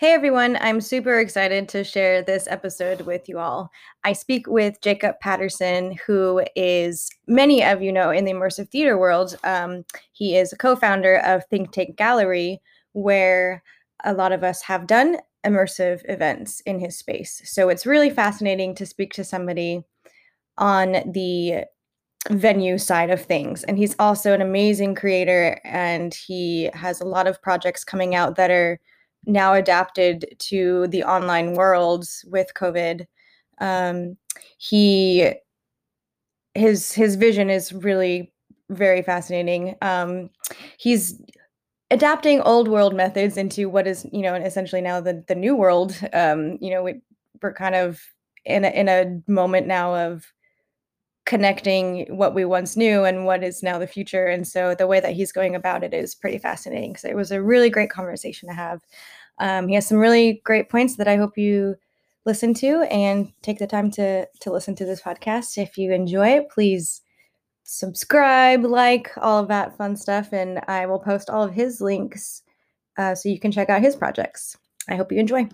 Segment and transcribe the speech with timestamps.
[0.00, 3.68] Hey everyone, I'm super excited to share this episode with you all.
[4.04, 8.96] I speak with Jacob Patterson, who is, many of you know, in the immersive theater
[8.96, 9.36] world.
[9.42, 12.60] Um, he is a co founder of Think Tank Gallery,
[12.92, 13.64] where
[14.04, 17.42] a lot of us have done immersive events in his space.
[17.44, 19.82] So it's really fascinating to speak to somebody
[20.58, 21.64] on the
[22.30, 23.64] venue side of things.
[23.64, 28.36] And he's also an amazing creator, and he has a lot of projects coming out
[28.36, 28.78] that are
[29.26, 33.06] now adapted to the online worlds with COVID.
[33.60, 34.16] Um,
[34.58, 35.32] he
[36.54, 38.32] his his vision is really
[38.70, 39.76] very fascinating.
[39.82, 40.30] Um,
[40.78, 41.20] he's
[41.90, 45.98] adapting old world methods into what is you know essentially now the the new world.
[46.12, 47.00] Um, you know we,
[47.42, 48.00] we're kind of
[48.44, 50.24] in a, in a moment now of
[51.28, 54.24] connecting what we once knew and what is now the future.
[54.24, 56.96] And so the way that he's going about it is pretty fascinating.
[56.96, 58.80] So it was a really great conversation to have.
[59.38, 61.76] Um, he has some really great points that I hope you
[62.24, 65.58] listen to and take the time to to listen to this podcast.
[65.58, 67.02] If you enjoy it, please
[67.62, 72.42] subscribe, like all of that fun stuff, and I will post all of his links
[72.96, 74.56] uh, so you can check out his projects.
[74.88, 75.46] I hope you enjoy.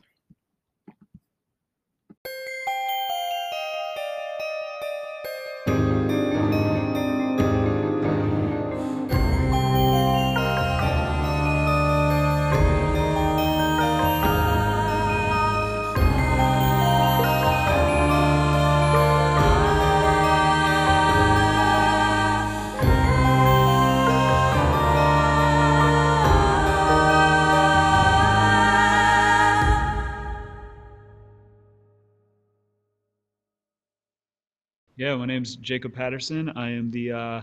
[35.04, 36.48] Yeah, my name's Jacob Patterson.
[36.56, 37.42] I am the uh,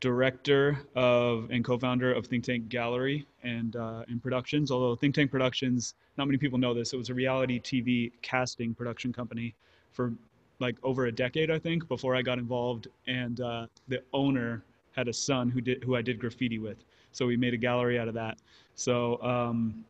[0.00, 4.72] director of and co-founder of Think Tank Gallery and uh, Productions.
[4.72, 8.74] Although Think Tank Productions, not many people know this, it was a reality TV casting
[8.74, 9.54] production company
[9.92, 10.14] for
[10.58, 12.88] like over a decade, I think, before I got involved.
[13.06, 17.24] And uh, the owner had a son who did who I did graffiti with, so
[17.24, 18.38] we made a gallery out of that.
[18.74, 19.84] So um,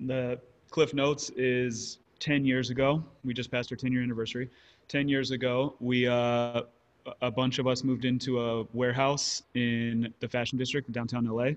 [0.00, 3.04] the Cliff Notes is 10 years ago.
[3.24, 4.50] We just passed our 10 year anniversary.
[4.88, 6.62] 10 years ago, we uh,
[7.22, 11.50] a bunch of us moved into a warehouse in the fashion district in downtown LA.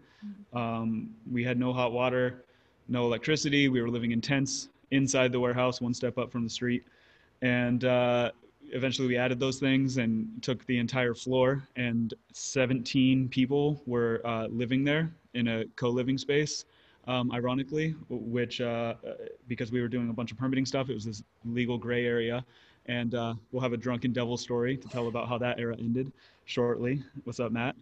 [0.54, 2.44] Um, we had no hot water,
[2.88, 3.70] no electricity.
[3.70, 6.84] We were living in tents inside the warehouse, one step up from the street.
[7.42, 8.32] And uh,
[8.72, 14.48] eventually we added those things and took the entire floor, and 17 people were uh,
[14.48, 16.66] living there in a co living space.
[17.08, 18.94] Um, ironically, which uh,
[19.48, 22.46] because we were doing a bunch of permitting stuff, it was this legal gray area
[22.90, 26.12] and uh, we'll have a drunken devil story to tell about how that era ended
[26.46, 27.02] shortly.
[27.24, 27.76] What's up, Matt?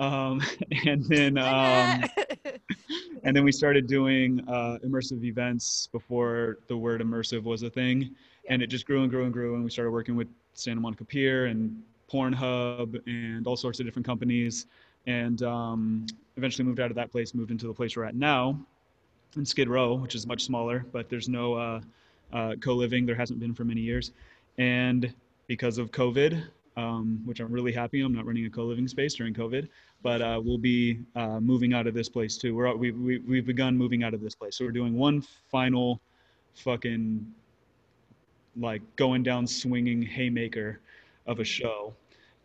[0.00, 0.40] Um,
[0.86, 2.04] and then um,
[3.22, 8.02] and then we started doing uh, immersive events before the word immersive was a thing,
[8.02, 8.08] yeah.
[8.48, 9.54] and it just grew and grew and grew.
[9.54, 14.06] And we started working with Santa Monica Pier and Pornhub and all sorts of different
[14.06, 14.66] companies,
[15.06, 16.06] and um,
[16.38, 18.58] eventually moved out of that place, moved into the place we're at now,
[19.36, 21.80] in Skid Row, which is much smaller, but there's no uh,
[22.32, 23.04] uh co-living.
[23.04, 24.12] There hasn't been for many years.
[24.58, 25.12] And
[25.46, 26.42] because of COVID,
[26.76, 29.68] um, which I'm really happy, I'm not running a co-living space during COVID,
[30.02, 32.54] but uh, we'll be uh, moving out of this place too.
[32.54, 36.00] We're we, we we've begun moving out of this place, so we're doing one final
[36.54, 37.26] fucking
[38.58, 40.80] like going down swinging haymaker
[41.26, 41.94] of a show,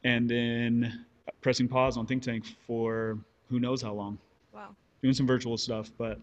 [0.03, 1.05] and then
[1.41, 3.17] pressing pause on Think Tank for
[3.49, 4.17] who knows how long.
[4.53, 4.75] Wow.
[5.01, 6.19] Doing some virtual stuff, but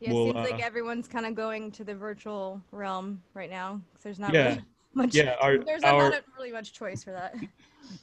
[0.00, 3.80] yeah, we'll, seems uh, like everyone's kind of going to the virtual realm right now.
[4.02, 4.64] There's not yeah, really
[4.94, 5.14] much.
[5.14, 7.34] Yeah, our, there's our, not really much choice for that.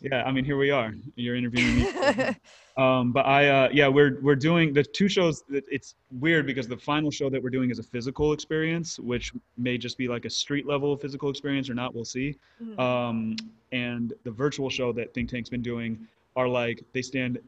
[0.01, 0.93] Yeah, I mean, here we are.
[1.15, 1.87] You're interviewing me.
[2.77, 5.43] um, but I, uh, yeah, we're we're doing the two shows.
[5.49, 9.77] It's weird because the final show that we're doing is a physical experience, which may
[9.77, 11.93] just be like a street level physical experience or not.
[11.93, 12.37] We'll see.
[12.63, 12.79] Mm-hmm.
[12.79, 13.35] Um,
[13.71, 17.39] and the virtual show that Think Tank's been doing are like they stand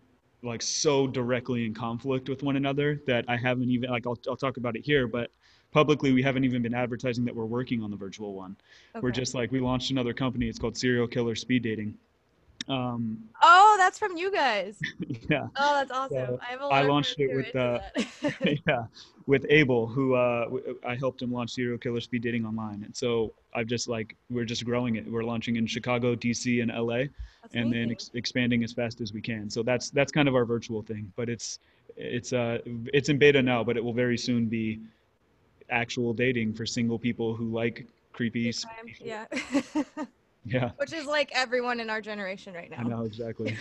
[0.44, 4.36] like so directly in conflict with one another that I haven't even like I'll I'll
[4.36, 5.32] talk about it here, but
[5.72, 8.56] publicly we haven't even been advertising that we're working on the virtual one.
[8.96, 9.02] Okay.
[9.02, 10.48] We're just like we launched another company.
[10.48, 11.96] It's called Serial Killer Speed Dating.
[12.68, 14.80] Um, oh, that's from you guys.
[15.30, 15.48] Yeah.
[15.56, 16.38] Oh, that's awesome.
[16.38, 16.40] So
[16.72, 17.80] I, I launched it with uh,
[18.68, 18.86] yeah
[19.28, 20.48] with Abel, who uh,
[20.86, 24.46] I helped him launch Serial Killer Speed Dating online, and so I've just like we're
[24.46, 25.10] just growing it.
[25.10, 27.06] We're launching in Chicago, DC, and LA,
[27.42, 27.72] that's and amazing.
[27.72, 29.50] then ex- expanding as fast as we can.
[29.50, 31.60] So that's that's kind of our virtual thing, but it's
[31.98, 32.60] it's uh
[32.94, 34.80] it's in beta now, but it will very soon be
[35.70, 38.54] actual dating for single people who like creepy.
[39.04, 39.26] Yeah.
[40.46, 40.72] Yeah.
[40.78, 42.78] Which is like everyone in our generation right now.
[42.78, 43.58] I know exactly.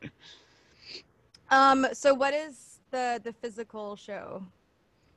[1.50, 1.86] um.
[1.92, 4.42] So what is the the physical show?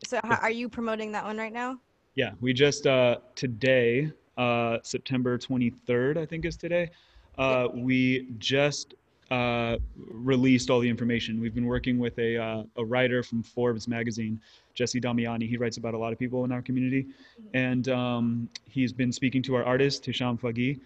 [0.06, 1.80] So how, are you promoting that one right now?
[2.16, 6.90] Yeah, we just uh, today, uh, September 23rd, I think is today.
[7.38, 8.94] Uh, we just
[9.32, 11.40] uh, released all the information.
[11.42, 14.40] We've been working with a, uh, a writer from Forbes magazine,
[14.74, 15.48] Jesse Damiani.
[15.48, 17.04] He writes about a lot of people in our community.
[17.04, 17.58] Mm-hmm.
[17.58, 20.80] And um, he's been speaking to our artist, Hisham Fageeh,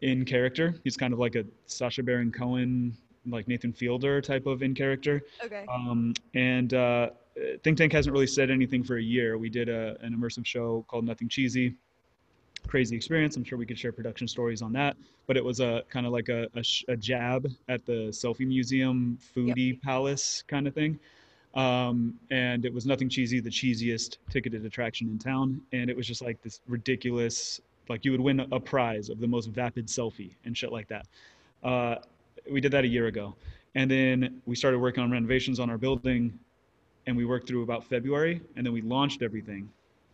[0.00, 0.74] in character.
[0.84, 2.96] He's kind of like a Sacha Baron Cohen,
[3.26, 5.22] like Nathan Fielder type of in character.
[5.44, 5.66] Okay.
[5.68, 7.10] Um, and uh,
[7.62, 9.38] Think Tank hasn't really said anything for a year.
[9.38, 11.74] We did a, an immersive show called Nothing Cheesy
[12.66, 13.36] crazy experience.
[13.36, 14.96] I'm sure we could share production stories on that.
[15.26, 19.18] But it was a kind of like a, a, a, jab at the Selfie Museum
[19.34, 19.82] foodie yep.
[19.82, 20.98] palace kind of thing.
[21.54, 25.60] Um, and it was nothing cheesy, the cheesiest ticketed attraction in town.
[25.72, 29.26] And it was just like this ridiculous, like you would win a prize of the
[29.26, 31.06] most vapid selfie and shit like that.
[31.62, 31.96] Uh,
[32.50, 33.34] we did that a year ago.
[33.74, 36.38] And then we started working on renovations on our building
[37.06, 39.68] and we worked through about February and then we launched everything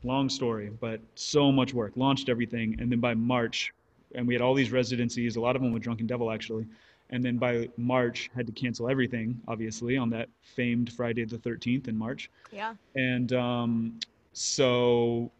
[0.06, 1.92] long story, but so much work.
[1.96, 3.72] Launched everything, and then by March,
[4.14, 5.36] and we had all these residencies.
[5.36, 6.66] A lot of them with Drunken Devil actually,
[7.10, 11.88] and then by March had to cancel everything, obviously, on that famed Friday the 13th
[11.88, 12.30] in March.
[12.50, 12.74] Yeah.
[12.94, 14.00] And um,
[14.32, 15.30] so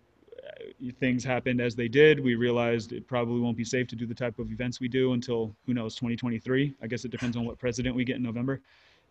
[0.45, 2.23] uh, things happened as they did.
[2.23, 5.13] We realized it probably won't be safe to do the type of events we do
[5.13, 6.75] until who knows 2023.
[6.83, 8.61] I guess it depends on what president we get in November,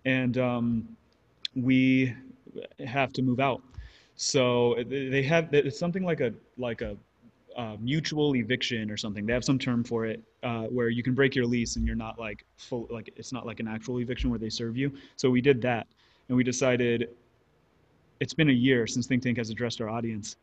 [0.06, 0.88] and um,
[1.56, 2.14] we
[2.86, 3.62] have to move out.
[4.16, 6.96] So they have it's something like a like a
[7.56, 9.26] uh, mutual eviction or something.
[9.26, 11.96] They have some term for it uh, where you can break your lease and you're
[11.96, 14.92] not like full like it's not like an actual eviction where they serve you.
[15.16, 15.88] So we did that,
[16.28, 17.10] and we decided
[18.20, 20.38] it's been a year since Think Tank has addressed our audience.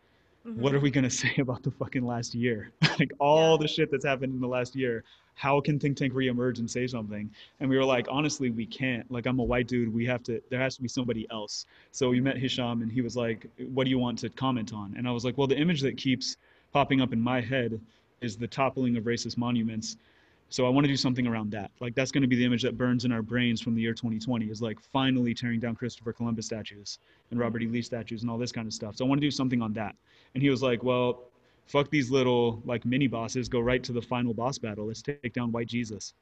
[0.46, 0.60] Mm-hmm.
[0.60, 2.72] What are we gonna say about the fucking last year?
[2.98, 3.62] like all yeah.
[3.62, 5.04] the shit that's happened in the last year
[5.34, 7.30] how can think tank reemerge and say something
[7.60, 10.42] and we were like honestly we can't like i'm a white dude we have to
[10.50, 13.84] there has to be somebody else so we met hisham and he was like what
[13.84, 16.36] do you want to comment on and i was like well the image that keeps
[16.72, 17.80] popping up in my head
[18.20, 19.96] is the toppling of racist monuments
[20.52, 22.62] so i want to do something around that like that's going to be the image
[22.62, 26.12] that burns in our brains from the year 2020 is like finally tearing down christopher
[26.12, 26.99] columbus statues
[27.31, 29.26] and robert e lee statues and all this kind of stuff so i want to
[29.26, 29.96] do something on that
[30.34, 31.25] and he was like well
[31.66, 34.87] fuck these little like mini bosses, go right to the final boss battle.
[34.87, 36.14] Let's take down White Jesus.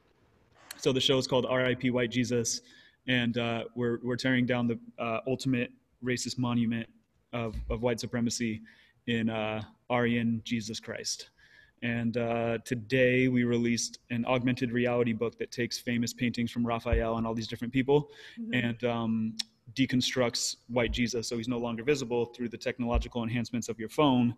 [0.76, 1.90] So the show is called R.I.P.
[1.90, 2.62] White Jesus,
[3.06, 5.72] and uh, we're we're tearing down the uh, ultimate
[6.04, 6.88] racist monument
[7.32, 8.62] of of white supremacy
[9.06, 11.30] in uh, Aryan Jesus Christ.
[11.82, 17.16] And uh, today we released an augmented reality book that takes famous paintings from Raphael
[17.16, 18.54] and all these different people, mm-hmm.
[18.54, 19.36] and um,
[19.74, 24.34] deconstructs white Jesus so he's no longer visible through the technological enhancements of your phone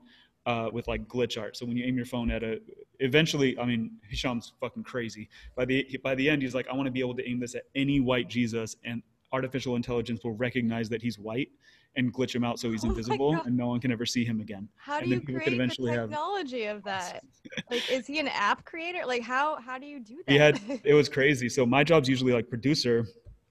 [0.47, 1.57] uh, with like glitch art.
[1.57, 2.61] So when you aim your phone at a,
[3.01, 5.29] eventually, I mean, Hisham's fucking crazy.
[5.57, 7.55] By the by the end, he's like, I want to be able to aim this
[7.55, 9.03] at any white Jesus, and
[9.33, 11.49] artificial intelligence will recognize that he's white
[11.97, 14.41] and glitch him out so he's oh invisible and no one can ever see him
[14.41, 14.69] again.
[14.77, 16.79] How do you create the technology have...
[16.79, 17.25] of that?
[17.71, 19.05] like, is he an app creator?
[19.07, 20.33] Like, how how do you do that?
[20.33, 21.49] He had it was crazy.
[21.49, 23.07] So my job's usually like producer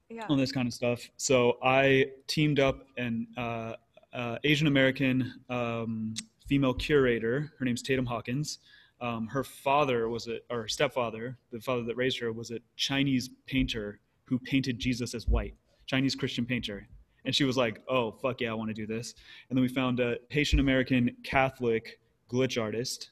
[0.08, 0.26] yeah.
[0.28, 1.08] on this kind of stuff.
[1.16, 3.74] So I teamed up an uh,
[4.12, 6.14] uh, Asian American um,
[6.46, 7.52] female curator.
[7.58, 8.58] Her name's Tatum Hawkins.
[9.00, 12.60] Um, her father was a, or her stepfather, the father that raised her, was a
[12.76, 15.54] Chinese painter who painted Jesus as white,
[15.86, 16.86] Chinese Christian painter.
[17.24, 19.14] And she was like, oh, fuck yeah, I want to do this.
[19.48, 22.00] And then we found a Haitian American Catholic
[22.30, 23.10] glitch artist.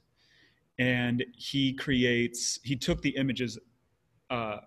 [0.79, 3.59] And he creates, he took the images
[4.31, 4.59] uh,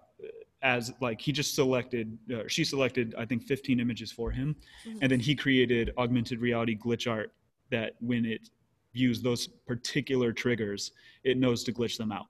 [0.62, 4.56] as like, he just selected, uh, she selected, I think, 15 images for him.
[4.88, 5.00] Mm-hmm.
[5.02, 7.34] And then he created augmented reality glitch art
[7.70, 8.50] that when it
[8.94, 10.92] views those particular triggers,
[11.24, 12.28] it knows to glitch them out.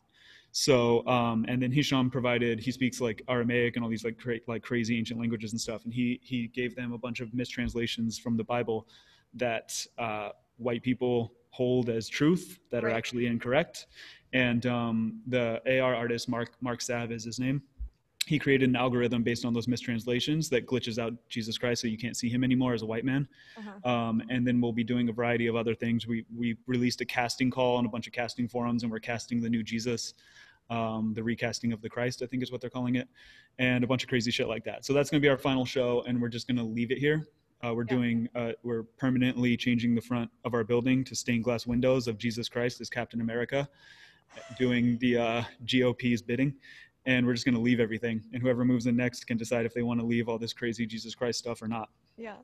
[0.56, 4.40] So, um, and then Hisham provided, he speaks like Aramaic and all these like, cra-
[4.48, 5.84] like crazy ancient languages and stuff.
[5.84, 8.88] And he, he gave them a bunch of mistranslations from the Bible
[9.34, 12.94] that uh, white people hold as truth that right.
[12.94, 13.88] are actually incorrect.
[14.32, 17.64] And um, the AR artist, Mark, Mark Sav is his name
[18.26, 21.98] he created an algorithm based on those mistranslations that glitches out Jesus Christ so you
[21.98, 23.28] can't see him anymore as a white man.
[23.58, 23.90] Uh-huh.
[23.90, 26.08] Um, and then we'll be doing a variety of other things.
[26.08, 29.42] We, we released a casting call on a bunch of casting forums and we're casting
[29.42, 30.14] the new Jesus,
[30.70, 33.08] um, the recasting of the Christ, I think is what they're calling it,
[33.60, 34.86] and a bunch of crazy shit like that.
[34.86, 36.98] So that's going to be our final show and we're just going to leave it
[36.98, 37.28] here.
[37.66, 37.96] Uh, we're yeah.
[37.96, 42.18] doing, uh, we're permanently changing the front of our building to stained glass windows of
[42.18, 43.68] Jesus Christ as Captain America,
[44.58, 46.54] doing the uh, GOP's bidding
[47.06, 49.74] and we're just going to leave everything and whoever moves in next can decide if
[49.74, 51.90] they want to leave all this crazy jesus christ stuff or not.
[52.18, 52.36] Yeah.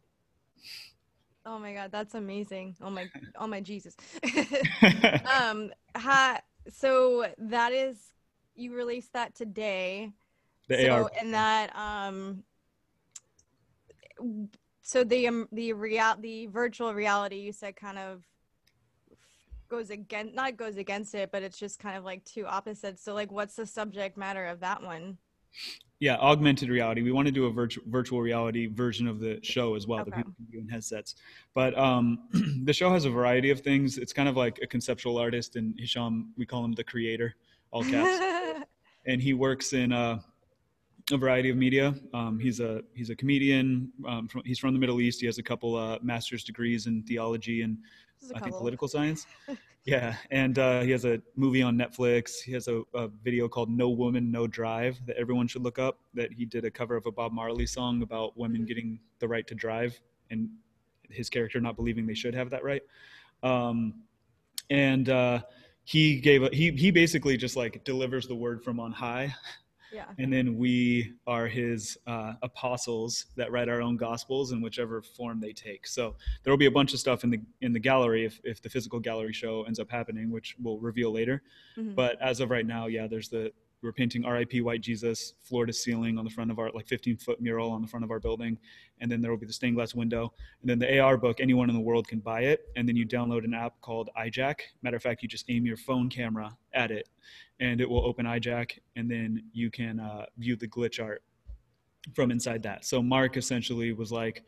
[1.45, 2.75] Oh my god that's amazing.
[2.81, 3.95] Oh my oh my jesus.
[5.39, 6.39] Um ha,
[6.69, 7.97] so that is
[8.55, 10.11] you released that today.
[10.67, 11.11] The so, AR.
[11.19, 12.43] and that um
[14.81, 18.23] so the um, the real the virtual reality you said kind of
[19.69, 23.03] goes against not goes against it, but it's just kind of like two opposites.
[23.03, 25.17] So like, what's the subject matter of that one?
[25.99, 27.01] Yeah, augmented reality.
[27.01, 30.11] We want to do a virtual virtual reality version of the show as well Okay.
[30.11, 31.15] that people can do in headsets.
[31.53, 32.19] But um,
[32.63, 33.97] the show has a variety of things.
[33.97, 37.35] It's kind of like a conceptual artist, and Hisham, we call him the creator,
[37.71, 38.65] all caps.
[39.05, 40.19] and he works in uh,
[41.11, 41.93] a variety of media.
[42.13, 43.91] Um, he's a he's a comedian.
[44.07, 45.19] Um, from, he's from the Middle East.
[45.19, 47.77] He has a couple uh, master's degrees in theology and
[48.35, 49.25] I think political science.
[49.85, 52.41] yeah, and uh, he has a movie on Netflix.
[52.41, 55.99] He has a, a video called "No Woman, No Drive" that everyone should look up.
[56.13, 58.67] That he did a cover of a Bob Marley song about women Mhm.
[58.67, 59.99] getting the right to drive,
[60.29, 60.49] and
[61.09, 62.83] his character not believing they should have that right.
[63.41, 64.03] Um,
[64.69, 65.41] and uh,
[65.83, 69.33] he gave a, he he basically just like delivers the word from on high
[69.91, 70.05] Yeah.
[70.17, 75.39] and then we are his uh, apostles that write our own gospels in whichever form
[75.39, 78.25] they take so there will be a bunch of stuff in the in the gallery
[78.25, 81.41] if, if the physical gallery show ends up happening which we'll reveal later
[81.77, 81.95] Mhm.
[81.95, 83.51] but as of right now yeah there's the
[83.81, 87.17] we're painting rip white jesus floor to ceiling on the front of our like 15
[87.17, 88.57] foot mural on the front of our building
[88.99, 91.69] and then there will be the stained glass window and then the ar book anyone
[91.69, 94.61] in the world can buy it and then you download an app called ijack.
[94.81, 97.09] Matter of fact you just aim your phone camera at it
[97.59, 101.23] and it will open ijack and then you can uh, view the glitch art
[102.13, 102.85] from inside that.
[102.85, 104.43] So mark essentially was like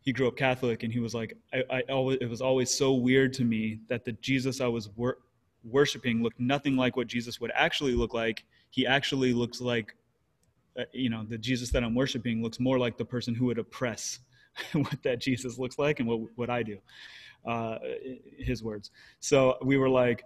[0.00, 2.92] he grew up catholic and he was like i, I always it was always so
[2.92, 5.16] weird to me that the jesus i was wor-
[5.64, 8.44] worshiping looked nothing like what jesus would actually look like.
[8.70, 9.94] He actually looks like
[10.78, 13.58] uh, you know the jesus that i'm worshiping looks more like the person who would
[13.58, 14.18] oppress
[14.72, 16.78] what that jesus looks like and what, what i do
[17.46, 17.78] uh,
[18.38, 18.90] his words.
[19.20, 20.24] So we were like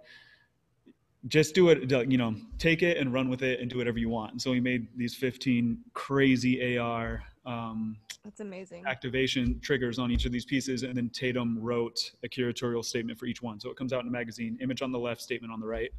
[1.27, 4.09] just do it you know take it and run with it and do whatever you
[4.09, 4.31] want.
[4.31, 8.83] And so we made these 15 crazy ar um, That's amazing.
[8.87, 13.25] activation triggers on each of these pieces and then tatum wrote a curatorial statement for
[13.25, 15.59] each one so it comes out in a magazine image on the left statement on
[15.59, 15.91] the right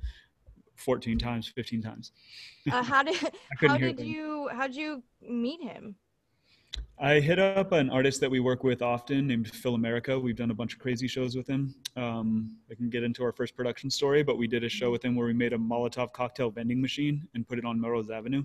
[0.77, 2.13] 14 times 15 times
[2.71, 3.17] Uh, how did
[3.61, 4.07] how did them.
[4.07, 5.95] you how did you meet him?
[7.03, 10.19] I hit up an artist that we work with often named Phil America.
[10.19, 11.75] We've done a bunch of crazy shows with him.
[11.97, 15.03] Um, I can get into our first production story, but we did a show with
[15.03, 18.45] him where we made a Molotov cocktail vending machine and put it on Melrose Avenue.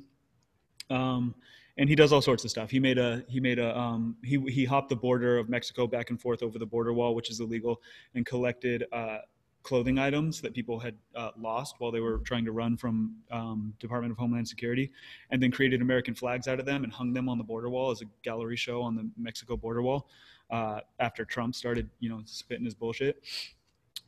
[0.89, 1.35] Um,
[1.77, 2.69] and he does all sorts of stuff.
[2.69, 6.09] He made a he made a um, he he hopped the border of Mexico back
[6.09, 7.81] and forth over the border wall, which is illegal,
[8.13, 9.19] and collected uh,
[9.63, 13.73] clothing items that people had uh, lost while they were trying to run from um,
[13.79, 14.91] Department of Homeland Security,
[15.31, 17.91] and then created American flags out of them and hung them on the border wall
[17.91, 20.07] as a gallery show on the Mexico border wall.
[20.51, 23.23] Uh, after Trump started, you know, spitting his bullshit.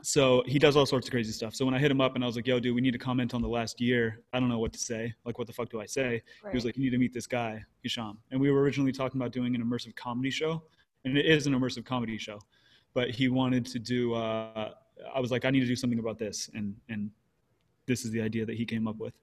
[0.04, 1.56] So he does all sorts of crazy stuff.
[1.56, 3.00] So when I hit him up and I was like, "Yo, dude, we need to
[3.00, 4.22] comment on the last year.
[4.32, 5.14] I don't know what to say.
[5.26, 7.28] Like, what the fuck do I say?" He was like, "You need to meet this
[7.28, 10.64] guy, Hisham." And we were originally talking about doing an immersive comedy show,
[11.04, 12.40] and it is an immersive comedy show.
[12.94, 14.14] But he wanted to do.
[14.14, 14.74] Uh,
[15.14, 17.10] I was like, "I need to do something about this," and and
[17.88, 19.14] this is the idea that he came up with.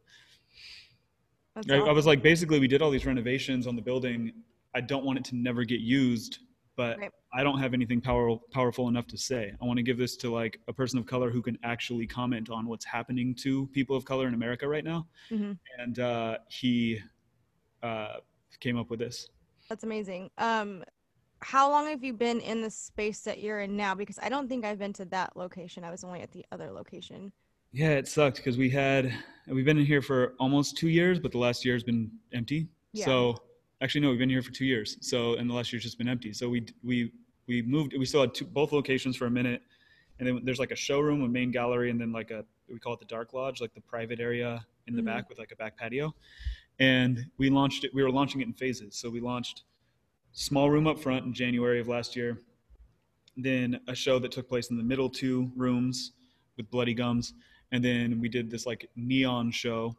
[1.54, 4.32] That's I, I was like, basically, we did all these renovations on the building.
[4.74, 6.38] I don't want it to never get used,
[6.74, 7.12] but Right.
[7.36, 9.52] I don't have anything power, powerful enough to say.
[9.60, 12.48] I want to give this to like a person of color who can actually comment
[12.48, 15.08] on what's happening to people of color in America right now.
[15.30, 15.58] Mhm.
[15.78, 17.00] And uh, he
[17.82, 18.18] uh,
[18.60, 19.28] came up with this.
[19.68, 20.30] That's amazing.
[20.38, 20.84] Um,
[21.40, 23.94] how long have you been in the space that you're in now?
[23.96, 25.82] Because I don't think I've been to that location.
[25.82, 27.32] I was only at the other location.
[27.72, 29.12] Yeah, it sucked because we had
[29.48, 32.68] we've been in here for almost two years, but the last year has been empty.
[32.92, 33.06] Yeah.
[33.06, 33.36] So
[33.80, 34.96] actually, no, we've been here for two years.
[35.00, 36.32] So and the last year's just been empty.
[36.32, 37.12] So we we
[37.46, 37.94] we moved.
[37.98, 39.62] We still had two, both locations for a minute,
[40.18, 42.94] and then there's like a showroom, a main gallery, and then like a we call
[42.94, 45.06] it the dark lodge, like the private area in the Mhm.
[45.06, 46.14] back with like a back patio.
[46.78, 47.94] And we launched it.
[47.94, 48.96] We were launching it in phases.
[48.96, 49.64] So we launched
[50.32, 52.42] small room up front in January of last year.
[53.36, 56.12] Then a show that took place in the middle two rooms
[56.56, 57.34] with bloody gums
[57.72, 59.96] and then we did this like neon show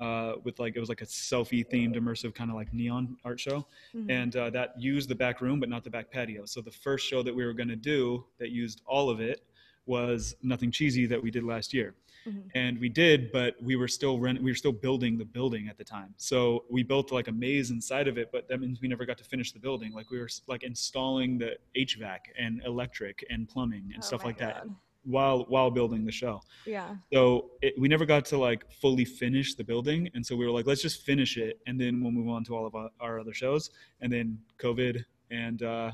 [0.00, 3.40] uh, with like it was like a selfie themed immersive kind of like neon art
[3.40, 4.10] show Mhm.
[4.10, 7.06] and uh, that used the back room but not the back patio so the first
[7.06, 9.42] show that we were going to do that used all of it
[9.86, 11.94] was nothing cheesy that we did last year
[12.26, 12.50] Mhm.
[12.54, 15.78] and we did but we were still rent we were still building the building at
[15.78, 18.88] the time so we built like a maze inside of it but that means we
[18.88, 23.24] never got to finish the building like we were like installing the hvac and electric
[23.30, 24.76] and plumbing and Oh stuff like that God.
[25.06, 26.96] While while building the show Yeah.
[27.12, 30.50] so it, we never got to like fully finish the building and so we were
[30.50, 33.20] like let's just finish it and then we'll move on to all of our, our
[33.20, 33.70] other shows
[34.00, 35.90] and then covid and uh,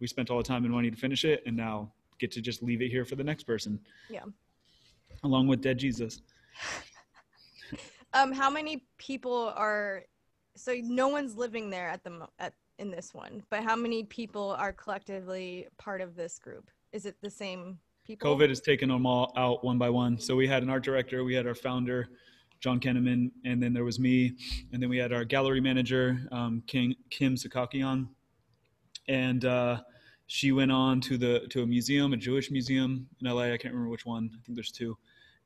[0.00, 2.62] we spent all the time and money to finish it and now get to just
[2.62, 4.24] leave it here for the next person Yeah.
[5.24, 6.20] along with dead jesus
[8.14, 10.02] Um, how many people are?
[10.54, 14.04] So no one's living there at the mo- at in this one, but how many
[14.04, 16.70] people are collectively part of this group?
[16.92, 18.36] Is it the same people?
[18.36, 20.18] COVID has taken them all out one by one.
[20.18, 22.08] So we had an art director, we had our founder,
[22.60, 24.32] John Kenneman, and then there was me,
[24.72, 28.08] and then we had our gallery manager, um, King, Kim Sakakian,
[29.08, 29.80] and uh,
[30.26, 33.42] she went on to the to a museum, a Jewish museum in LA.
[33.42, 34.30] I can't remember which one.
[34.32, 34.96] I think there's two.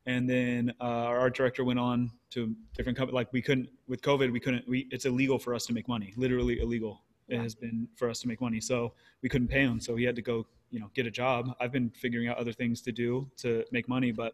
[0.05, 3.13] And then uh, our art director went on to different company.
[3.13, 4.67] Like we couldn't with COVID, we couldn't.
[4.67, 6.13] We it's illegal for us to make money.
[6.15, 7.03] Literally illegal.
[7.27, 8.61] It has been for us to make money.
[8.61, 9.81] So we couldn't pay him.
[9.81, 11.55] So he had to go, you know, get a job.
[11.59, 14.33] I've been figuring out other things to do to make money, but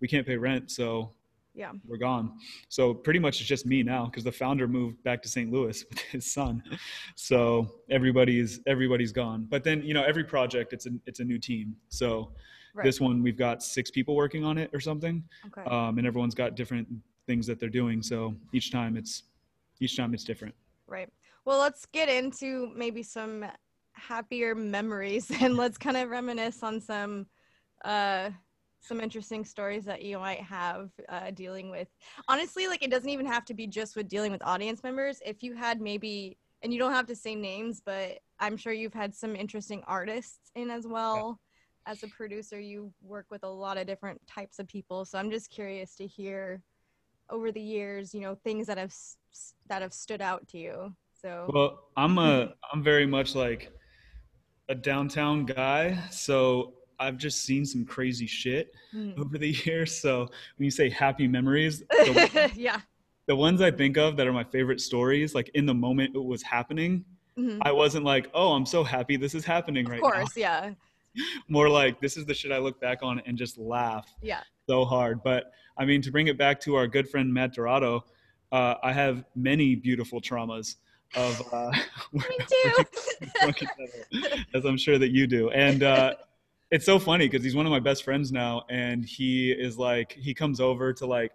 [0.00, 0.70] we can't pay rent.
[0.70, 1.10] So
[1.54, 1.72] Yeah.
[1.86, 2.38] we're gone.
[2.68, 5.50] So pretty much it's just me now because the founder moved back to St.
[5.50, 6.62] Louis with his son.
[7.16, 9.46] So everybody's everybody's gone.
[9.48, 11.76] But then you know every project it's a it's a new team.
[11.88, 12.32] So
[12.72, 12.84] Right.
[12.84, 15.62] this one we've got six people working on it or something, Okay.
[15.68, 16.86] um, and everyone's got different
[17.26, 18.00] things that they're doing.
[18.00, 19.24] So each time it's
[19.80, 20.54] each time it's different.
[20.86, 21.08] Right.
[21.44, 23.44] Well, let's get into maybe some
[24.00, 27.26] happier memories and let's kind of reminisce on some
[27.84, 28.30] uh
[28.82, 31.86] some interesting stories that you might have uh, dealing with.
[32.28, 35.20] Honestly like it doesn't even have to be just with dealing with audience members.
[35.24, 38.94] If you had maybe and you don't have to say names but i'm sure you've
[38.94, 41.38] had some interesting artists in as well.
[41.86, 45.04] As a producer you work with a lot of different types of people.
[45.04, 46.62] So i'm just curious to hear
[47.28, 48.94] over the years you know things that have
[49.68, 50.94] that have stood out to you.
[51.20, 53.72] So Well, I'm a I'm very much like
[54.70, 59.18] a downtown guy, so I've just seen some crazy shit Mm.
[59.18, 60.00] over the years.
[60.00, 60.20] So
[60.56, 62.80] when you say happy memories, the, yeah
[63.26, 66.24] the ones I think of that are my favorite stories, like in the moment it
[66.24, 67.04] was happening,
[67.38, 67.58] Mhm.
[67.62, 70.20] I wasn't like, oh, I'm so happy this is happening of right course now.
[70.22, 70.70] Of course, yeah.
[71.48, 74.84] More like this is the shit I look back on and just laugh yeah so
[74.84, 75.22] hard.
[75.24, 78.04] But I mean, to bring it back to our good friend Matt Dorado,
[78.52, 80.76] uh, I have many beautiful traumas
[81.16, 81.72] of uh,
[82.12, 82.84] me too
[83.40, 85.50] drunk each other, as I'm sure that you do.
[85.50, 86.14] And uh,
[86.70, 90.12] it's so funny because he's one of my best friends now, and he is like
[90.12, 91.32] he comes over to like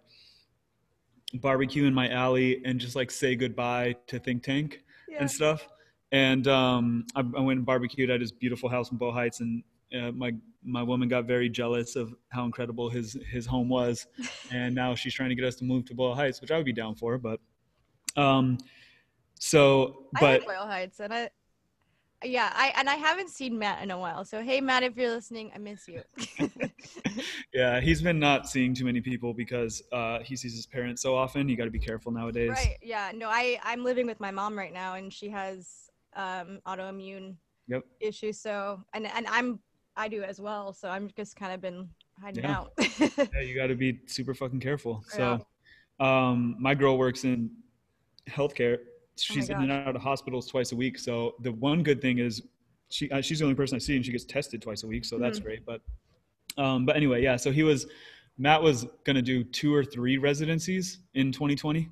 [1.34, 5.18] barbecue in my alley and just like say goodbye to Think Tank yeah.
[5.20, 5.68] and stuff.
[6.12, 9.62] And um, I, I went and barbecued at his beautiful house in Boyle Heights, and
[9.94, 10.32] uh, my
[10.64, 14.06] my woman got very jealous of how incredible his his home was,
[14.50, 16.64] and now she's trying to get us to move to Boyle Heights, which I would
[16.64, 17.18] be down for.
[17.18, 17.40] But
[18.16, 18.58] um,
[19.38, 21.30] so but I like Boyle Heights and I
[22.24, 25.10] yeah I and I haven't seen Matt in a while so hey Matt if you're
[25.10, 26.02] listening I miss you
[27.54, 31.16] yeah, he's been not seeing too many people because uh, he sees his parents so
[31.16, 31.48] often.
[31.48, 32.50] You got to be careful nowadays.
[32.50, 36.60] right yeah no I I'm living with my mom right now and she has um
[36.66, 37.34] autoimmune
[37.68, 37.84] Yep.
[38.00, 39.58] issues so and and I'm
[39.96, 41.88] I do as well so I'm just kind of been
[42.20, 42.56] hiding Yeah.
[42.56, 42.72] out
[43.34, 45.04] Yeah, you got to be super fucking careful.
[45.08, 45.46] So,
[46.00, 47.50] um, my girl works in
[48.28, 48.78] healthcare.
[49.18, 50.98] She's in and out of hospitals twice a week.
[50.98, 52.42] So the one good thing is
[52.90, 55.04] she uh, she's the only person I see, and she gets tested twice a week.
[55.04, 55.44] So that's Mhm.
[55.44, 55.64] great.
[55.66, 55.80] But
[56.58, 57.36] um, but anyway, yeah.
[57.36, 57.86] So he was
[58.38, 61.88] Matt was gonna do two or three residencies in 2020.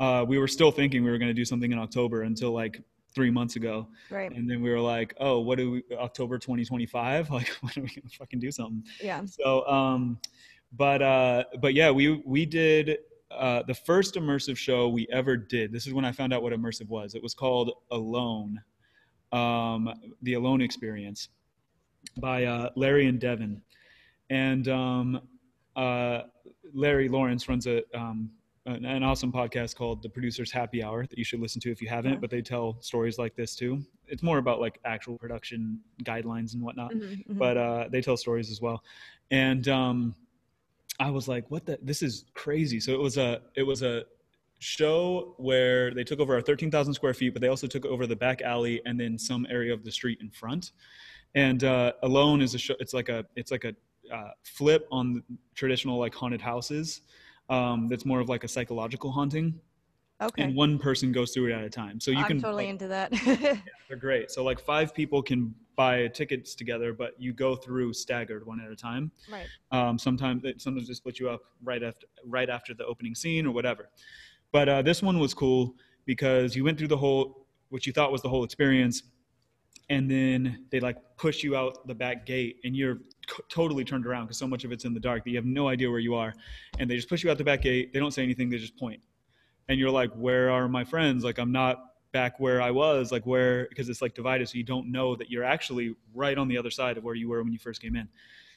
[0.00, 2.80] Uh, we were still thinking we were gonna do something in October until like
[3.14, 7.28] three months ago, right and then we were like, oh, what do we October 2025?
[7.30, 8.82] Like, when are we gonna fucking do something?
[9.02, 10.18] yeah So, um,
[10.72, 12.98] but uh, but yeah, we we did
[13.38, 15.72] uh, the first immersive show we ever did.
[15.72, 17.14] This is when I found out what immersive was.
[17.14, 18.60] It was called Alone,
[19.32, 19.92] um,
[20.22, 21.28] the Alone Experience,
[22.18, 23.62] by uh, Larry and Devin,
[24.30, 25.20] and um,
[25.76, 26.22] uh,
[26.74, 28.30] Larry Lawrence runs a um,
[28.66, 31.82] an, an awesome podcast called The Producers Happy Hour that you should listen to if
[31.82, 32.20] you haven't.
[32.20, 33.82] But they tell stories like this too.
[34.06, 37.38] It's more about like actual production guidelines and whatnot Mhm, mhm.
[37.38, 38.82] but uh, they tell stories as well.
[39.30, 40.14] And um,
[40.98, 41.78] I was like, "What the?
[41.82, 44.04] This is crazy!" So it was a it was a
[44.62, 48.14] show where they took over our 13,000 square feet, but they also took over the
[48.14, 50.70] back alley and then some area of the street in front.
[51.34, 52.74] And uh, Alone is a show.
[52.78, 53.74] It's like a it's like a
[54.14, 55.22] uh, flip on
[55.54, 57.00] traditional like haunted houses.
[57.48, 59.58] Um, that's more of like a psychological haunting,
[60.22, 62.00] okay and one person goes through it at a time.
[62.00, 63.12] So you I'm can totally like, into that
[63.88, 64.30] they're great.
[64.30, 68.70] So like five people can buy tickets together, but you go through staggered one at
[68.70, 69.10] a time.
[69.30, 73.14] right Um, sometimes they, sometimes they split you up right after right after the opening
[73.14, 73.90] scene or whatever.
[74.52, 78.12] But uh, this one was cool because you went through the whole what you thought
[78.12, 79.02] was the whole experience,
[79.88, 84.06] and then they like push you out the back gate, and you're c- totally turned
[84.06, 85.98] around because so much of it's in the dark that you have no idea where
[85.98, 86.34] you are,
[86.78, 87.92] and they just push you out the back gate.
[87.92, 89.00] They don't say anything; they just point,
[89.68, 91.24] and you're like, "Where are my friends?
[91.24, 94.64] Like I'm not." back where I was, like where, because it's like divided, so you
[94.64, 97.54] don't know that you're actually right on the other side of where you were when
[97.54, 98.06] you first came in.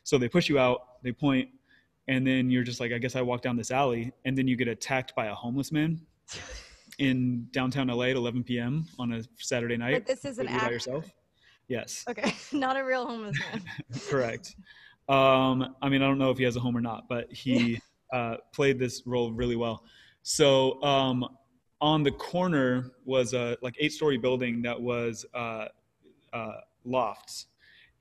[0.04, 1.48] So they push you out, they point,
[2.10, 4.58] and then you're just like, I guess I walk down this alley, and then you
[4.58, 6.02] get attacked by a homeless man.
[6.98, 8.86] in downtown LA at 11 p.m.
[9.00, 9.94] on a Saturday night.
[9.94, 11.12] But this is an completely by yourself.
[11.68, 13.62] Yes, Okay, not a real homeless man.
[14.10, 14.56] correct.
[15.10, 17.82] Um, I mean, I don't know if he has a home or not, but he
[18.14, 19.84] uh, played this role really well.
[20.28, 21.38] So um,
[21.80, 25.68] on the corner was a like eight-story building that was uh,
[26.34, 27.46] uh, lofts,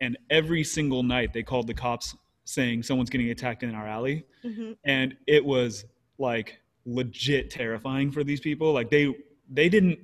[0.01, 4.25] and every single night they called the cops saying someone's getting attacked in our alley,
[4.43, 5.85] hmm and it was
[6.17, 8.73] like legit terrifying for these people.
[8.73, 9.15] Like they
[9.51, 9.99] they didn't.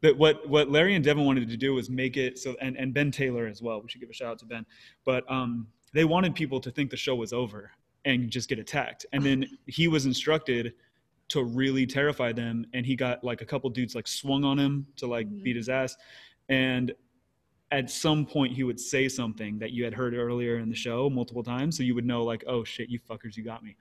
[0.00, 2.94] That what what Larry and Devin wanted to do was make it so, and and
[2.94, 3.82] Ben Taylor as well.
[3.82, 4.64] We should give a shout out to Ben,
[5.04, 7.72] but um, they wanted people to think the show was over
[8.04, 9.06] and just get attacked.
[9.12, 10.74] And then he was instructed
[11.34, 14.86] to really terrify them, and he got like a couple dudes like swung on him
[14.96, 15.42] to like Mhm.
[15.42, 15.96] beat his ass,
[16.48, 16.92] and
[17.72, 21.10] at some point he would say something that you had heard earlier in the show
[21.10, 23.74] multiple times so you would know like oh shit you fuckers you got me.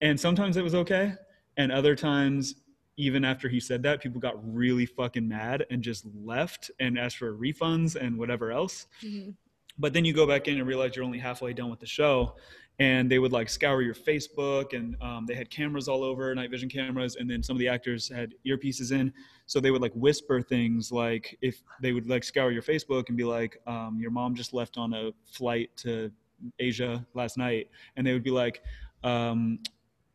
[0.00, 1.14] And sometimes it was okay
[1.56, 2.54] and other times
[2.98, 7.16] even after he said that people got really fucking mad and just left and asked
[7.16, 8.86] for refunds and whatever else.
[9.00, 9.30] Hmm
[9.78, 12.34] but then you go back in and realize you're only halfway done with the show
[12.78, 16.50] and they would like scour your facebook and um, they had cameras all over night
[16.50, 19.12] vision cameras and then some of the actors had earpieces in.
[19.46, 23.16] So they would like whisper things like if they would like scour your facebook and
[23.16, 26.10] be like um, your mom just left on a flight to
[26.58, 27.68] asia last night.
[27.96, 28.62] And they would be like
[29.04, 29.58] um,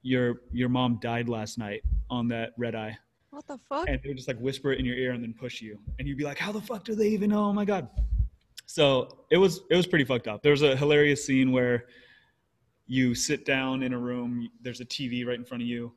[0.02, 2.98] your your mom died last night on that red eye.
[3.30, 3.88] What the fuck?
[3.88, 5.78] and they would just like whisper it in your ear and then push you.
[6.00, 7.46] And you'd be like how the fuck do they even know?
[7.46, 7.88] Oh my god
[8.68, 11.86] so it was it was pretty fucked up there was a hilarious scene where
[12.86, 15.92] you sit down in a room there's a tv right in front of you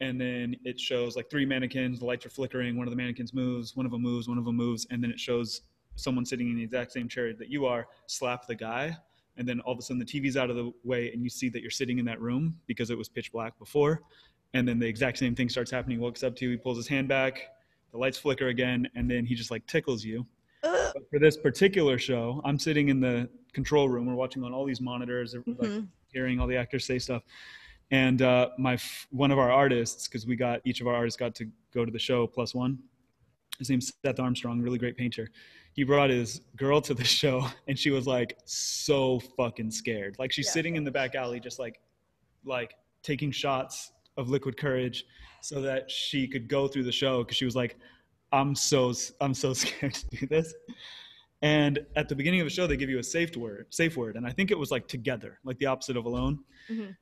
[0.00, 3.32] and then it shows like three mannequins the lights are flickering one of the mannequins
[3.32, 5.62] moves one of them moves one of them moves and then it shows
[5.96, 8.96] someone sitting in the exact same chair that you are slap the guy
[9.36, 11.48] and then all of a sudden the tv's out of the way and you see
[11.48, 14.02] that you're sitting in that room because it was pitch black before
[14.54, 16.76] and then the exact same thing starts happening he walks up to you he pulls
[16.76, 17.48] his hand back
[17.94, 20.26] the lights flicker again and then he just like tickles you.
[20.64, 24.04] But for this particular show i'm sitting in the control room.
[24.06, 25.86] We're watching on all these monitors like Mhm.
[26.12, 27.22] hearing all the actors say stuff.
[27.92, 31.16] And uh, my f- one of our artists because we got each of our artists
[31.16, 32.80] got to go to the show plus one.
[33.60, 35.30] His name's seth armstrong really great painter.
[35.74, 40.16] He brought his girl to the show and she was like so fucking scared.
[40.18, 40.52] Like she's Yeah.
[40.54, 41.78] sitting in the back alley just like
[42.44, 42.74] like
[43.04, 45.04] taking shots of liquid courage
[45.42, 47.76] so that she could go through the show because she was like
[48.34, 50.52] i'm so i'm so scared to do this.
[51.42, 54.16] And at the beginning of the show they give you a safe word safe word.
[54.16, 56.38] And i think it was like together like the opposite of alone.
[56.70, 56.96] Mhm.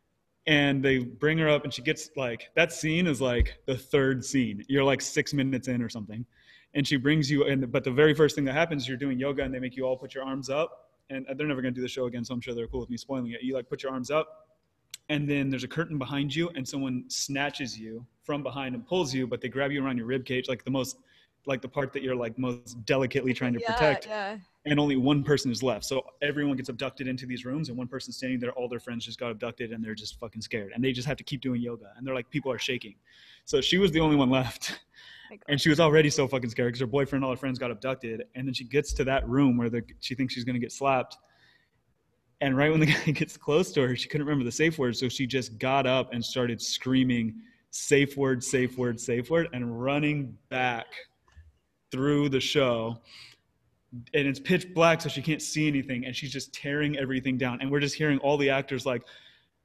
[0.46, 4.24] and they bring her up and she gets like that scene is like the third
[4.24, 4.64] scene.
[4.68, 6.24] You're like six minutes in or something.
[6.74, 9.42] And she brings you in but the very first thing that happens you're doing yoga
[9.44, 10.70] and they make you all put your arms up.
[11.10, 12.90] And they're never going to do the show again so i'm sure they're cool with
[12.90, 13.42] me spoiling it.
[13.42, 14.26] You like put your arms up
[15.08, 19.12] and then there's a curtain behind you and someone snatches you from behind and pulls
[19.16, 20.96] you but they grab you around your rib cage like the most
[21.46, 24.38] like the part that you're like most delicately trying to yeah, protect Yeah.
[24.64, 25.84] and only one person is left.
[25.84, 28.52] So everyone gets abducted into these rooms, and one person's standing there.
[28.52, 31.16] All their friends just got abducted, and they're just fucking scared, and they just have
[31.16, 32.94] to keep doing yoga, and they're like, people are shaking.
[33.44, 34.80] So she was the only one left,
[35.48, 37.70] and she was already so fucking scared because her boyfriend and all her friends got
[37.70, 40.72] abducted, and then she gets to that room where the, she thinks she's gonna get
[40.72, 41.16] slapped.
[42.40, 44.96] And right when the guy gets close to her, she couldn't remember the safe word,
[44.96, 47.34] so she just got up and started screaming,
[47.70, 50.86] "Safe word, safe word, safe word," and running back
[51.92, 52.98] through the show
[54.14, 57.60] and it's pitch black so she can't see anything and she's just tearing everything down.
[57.60, 59.02] And we're just hearing all the actors like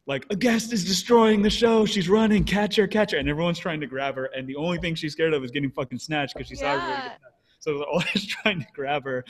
[0.06, 1.86] like a guest is destroying the show.
[1.86, 2.44] She's running.
[2.44, 3.18] Catch her catch her.
[3.18, 5.72] And everyone's trying to grab her and the only thing she's scared of is getting
[5.72, 7.08] fucking snatched because she saw everybody Yeah.
[7.10, 7.20] get
[7.60, 9.24] so they're all just trying to grab her.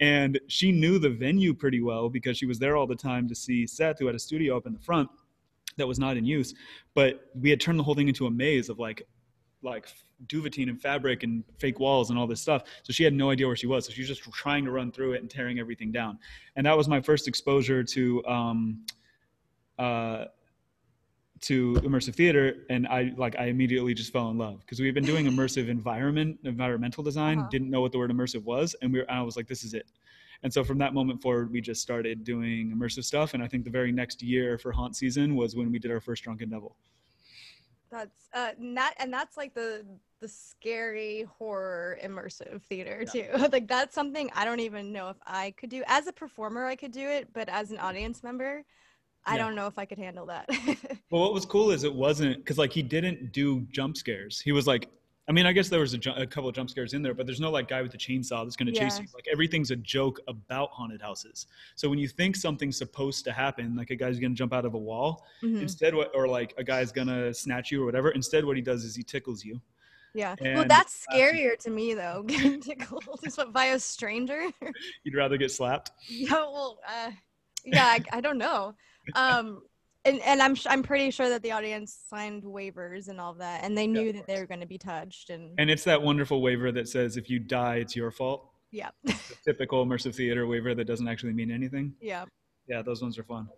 [0.00, 3.34] And she knew the venue pretty well because she was there all the time to
[3.34, 5.10] see seth who had a studio up in the front
[5.76, 6.54] that was not in use.
[6.94, 9.02] But we had turned the whole thing into a maze of like
[9.62, 9.86] like
[10.28, 12.64] duvetine and fabric and fake walls and all this stuff.
[12.82, 13.86] So she had no idea where she was.
[13.86, 16.18] So she was just trying to run through it and tearing everything down.
[16.56, 18.86] And that was my first exposure to um,
[19.78, 20.26] uh,
[21.42, 22.64] to immersive theater.
[22.70, 26.38] And I like I immediately just fell in love because we've been doing immersive environment
[26.44, 27.38] environmental design.
[27.38, 27.48] Uh-huh.
[27.50, 29.64] Didn't know what the word immersive was, and we were, and I was like, this
[29.64, 29.86] is it.
[30.42, 33.32] And so from that moment forward, we just started doing immersive stuff.
[33.32, 36.00] And I think the very next year for haunt season was when we did our
[36.00, 36.76] first Drunken Devil.
[37.90, 39.86] That's uh and that and that's like the
[40.24, 43.26] the scary horror immersive theater too.
[43.52, 45.82] like that's something I don't even know if I could do.
[45.86, 48.64] As a performer I could do it, but as an audience member,
[49.26, 49.42] I Yeah.
[49.44, 50.48] don't know if I could handle that.
[51.10, 54.40] Well, what was cool is it wasn't because like he didn't do jump scares.
[54.40, 54.88] He was like,
[55.28, 57.14] I mean, I guess there was a, ju- a couple of jump scares in there,
[57.14, 59.06] but there's no like guy with the chainsaw that's going to chase you.
[59.14, 61.46] Like everything's a joke about haunted houses.
[61.76, 64.64] So when you think something's supposed to happen, like a guy's going to jump out
[64.64, 65.60] of a wall, Mhm.
[65.62, 68.62] instead what or like a guy's going to snatch you or whatever, instead what he
[68.62, 69.60] does is he tickles you.
[70.14, 70.36] Yeah.
[70.40, 72.22] well, that's year- scarier to me though.
[72.26, 74.44] Getting tickled is what by a stranger.
[75.04, 75.90] You'd rather get slapped?
[76.08, 76.30] yeah.
[76.32, 76.78] Well.
[76.88, 77.10] Uh,
[77.64, 77.84] yeah.
[77.86, 78.74] I, I don't know.
[79.14, 79.62] Um.
[80.06, 83.38] And, and I'm sh- I'm pretty sure that the audience signed waivers and all of
[83.38, 86.02] that, and they knew that they were going to be touched, and, And it's that
[86.02, 88.50] wonderful waiver that says if you die, it's your fault.
[88.70, 88.90] yeah,
[89.46, 91.94] typical immersive theater waiver that doesn't actually mean anything.
[92.02, 92.26] yeah.
[92.68, 93.48] Yeah, those ones are fun.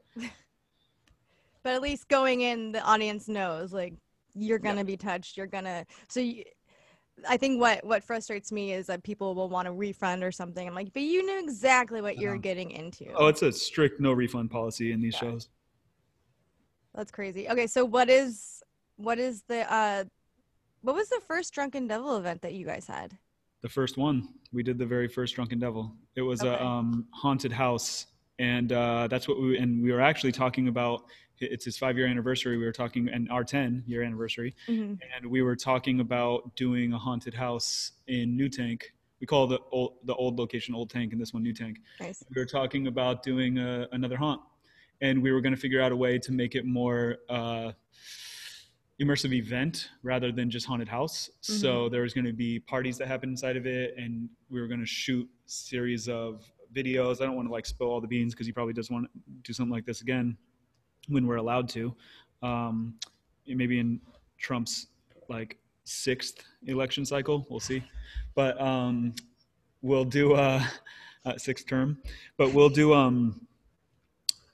[1.64, 3.94] But at least going in, the audience knows like
[4.36, 5.36] you're gonna be touched.
[5.36, 5.86] You're gonna.
[6.08, 6.44] So you,
[7.28, 10.66] I think what what frustrates me is that people will want a refund or something.
[10.66, 13.06] I'm like, but you knew exactly what you're getting into.
[13.14, 15.30] Oh, it's a strict no refund policy in these Yeah.
[15.30, 15.48] shows.
[16.94, 17.48] That's crazy.
[17.48, 18.62] Okay, so what is
[18.96, 20.04] what is the uh
[20.82, 23.16] what was the first Drunken Devil event that you guys had?
[23.62, 25.92] The first one, we did the very first Drunken Devil.
[26.14, 26.50] It was Okay.
[26.50, 28.06] a um, haunted house,
[28.38, 31.04] and uh, that's what we and we were actually talking about.
[31.40, 32.56] It's his five year anniversary.
[32.56, 34.98] We were talking, and our ten year anniversary, Mhm.
[35.16, 38.94] and we were talking about doing a haunted house in New Tank.
[39.20, 41.80] We call the old the old location Old Tank, and this one New Tank.
[42.00, 42.22] Nice.
[42.34, 44.40] we were talking about doing a, another haunt
[45.02, 47.72] and we were going to figure out a way to make it more uh,
[49.00, 53.06] immersive event rather than just haunted house so there was going to be parties that
[53.06, 57.36] happened inside of it and we were going to shoot series of videos i don't
[57.36, 59.70] want to like spill all the beans because he probably does want to do something
[59.72, 60.34] like this again
[61.08, 61.94] when we're allowed to
[62.42, 62.94] um,
[63.46, 64.00] maybe in
[64.38, 64.88] trump's
[65.28, 67.82] like sixth election cycle we'll see.
[68.34, 69.14] But um,
[69.82, 70.66] we'll do a,
[71.24, 71.98] a sixth term.
[72.36, 73.40] But we'll do um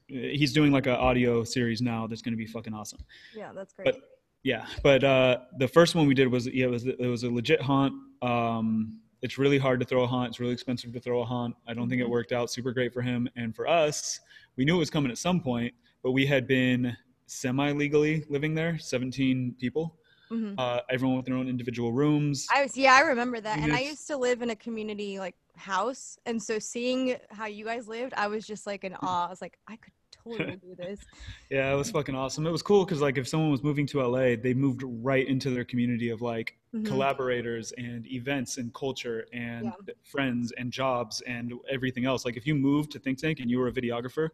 [0.06, 3.00] he's doing like an audio series now that's going to be fucking awesome.
[3.34, 3.86] Yeah, that's great.
[3.86, 4.00] But-
[4.44, 7.30] yeah but uh the first one we did was yeah it was it was a
[7.30, 7.94] legit haunt.
[8.22, 10.30] Um it's really hard to throw a haunt.
[10.30, 11.54] It's really expensive to throw a haunt.
[11.68, 12.10] I don't think it Mhm.
[12.10, 13.28] worked out super great for him.
[13.36, 14.18] And for us
[14.56, 18.54] we knew it was coming at some point but we had been semi legally living
[18.54, 19.96] there 17 people
[20.30, 20.54] Mhm.
[20.58, 23.58] uh everyone with their own individual rooms I was yeah, I remember that.
[23.58, 27.46] We And I used to live in a community like house, and so seeing how
[27.46, 29.26] you guys lived, I was just like in awe.
[29.26, 31.00] I was like, I could totally do this.
[31.50, 32.46] Yeah, it was fucking awesome.
[32.46, 35.50] It was cool because like if someone was moving to LA, they moved right into
[35.50, 36.86] their community of like Mhm.
[36.86, 39.70] collaborators and events and culture and
[40.02, 42.24] friends and jobs and everything else.
[42.24, 44.30] Like if you moved to Think Tank and you were a videographer,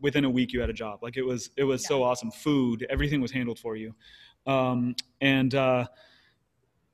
[0.00, 1.02] within a week you had a job.
[1.02, 2.30] Like it was it was so awesome.
[2.30, 3.94] Food, everything was handled for you.
[4.46, 5.86] Um, and uh,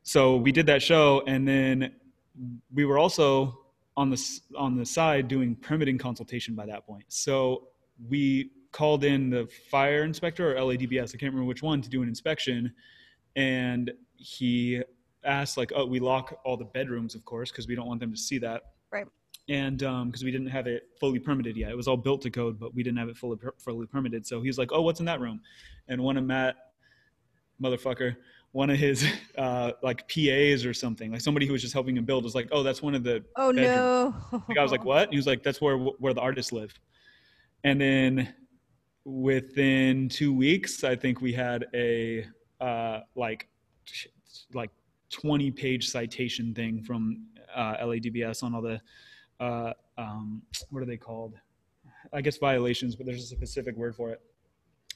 [0.02, 1.92] so we did that show, and then
[2.72, 3.60] we were also
[3.96, 7.04] on the on the side doing permitting consultation by that point.
[7.08, 7.68] So
[8.08, 12.02] we called in the fire inspector or LADBS, I can't remember which one, to do
[12.02, 12.72] an inspection,
[13.34, 14.82] and he
[15.24, 18.12] asked like, "Oh, we lock all the bedrooms, of course, because we don't want them
[18.12, 19.06] to see that." Right.
[19.48, 22.60] And because we didn't have it fully permitted yet, it was all built to code,
[22.60, 24.26] but we didn't have it fully fully permitted.
[24.26, 25.40] So he's like, "Oh, what's in that room?"
[25.88, 26.56] And one of Matt,
[27.62, 28.16] motherfucker,
[28.52, 29.06] one of his
[29.38, 32.48] uh, like PAs or something, like somebody who was just helping him build, was like,
[32.52, 34.14] "Oh, that's one of the Oh no.
[34.48, 36.74] the guy was like, "What?" And he was like, "That's where where the artists live."
[37.64, 38.34] And then
[39.04, 42.26] within two weeks, I think we had a
[42.60, 43.48] uh, like
[44.52, 44.70] like
[45.10, 48.80] twenty page citation thing from uh, LADBS on all the
[49.40, 51.34] uh, um, what are they called?
[52.12, 54.20] I guess violations, but there's a specific word for it.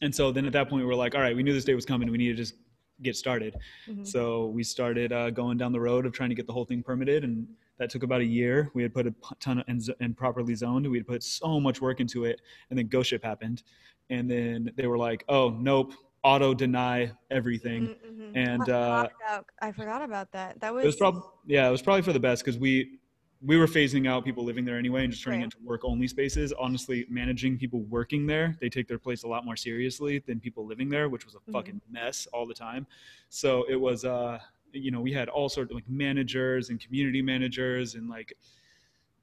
[0.01, 1.75] And so then at that point, we were like, "All right, we knew this day
[1.75, 2.11] was coming.
[2.11, 2.55] We need to just
[3.03, 4.07] get started." Mhm.
[4.07, 6.83] So we started uh, going down the road of trying to get the whole thing
[6.83, 7.47] permitted, and
[7.79, 8.71] that took about a year.
[8.75, 10.89] We had put a ton of, and, and properly zoned.
[10.91, 13.63] We had put so much work into it, and then Ghost Ship happened,
[14.11, 15.93] and then they were like, "Oh, nope,
[16.25, 18.33] auto deny everything." Mhm, mhm.
[18.35, 20.61] And I uh, forgot about, I forgot about that.
[20.61, 22.99] That was, it was probably yeah, it was probably for the best because we
[23.45, 25.53] we were phasing out people living there anyway and just turning Right.
[25.53, 26.53] it into work only spaces.
[26.53, 30.65] Honestly, managing people working there, they take their place a lot more seriously than people
[30.65, 31.53] living there, which was a Mhm.
[31.53, 32.87] fucking mess all the time.
[33.29, 34.39] So it was uh
[34.75, 38.33] you know, we had all sorts of like managers and community managers and like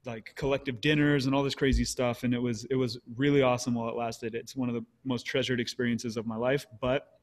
[0.06, 3.74] like collective dinners and all this crazy stuff and it was it was really awesome
[3.74, 4.34] while it lasted.
[4.34, 7.20] It's one of the most treasured experiences of my life, but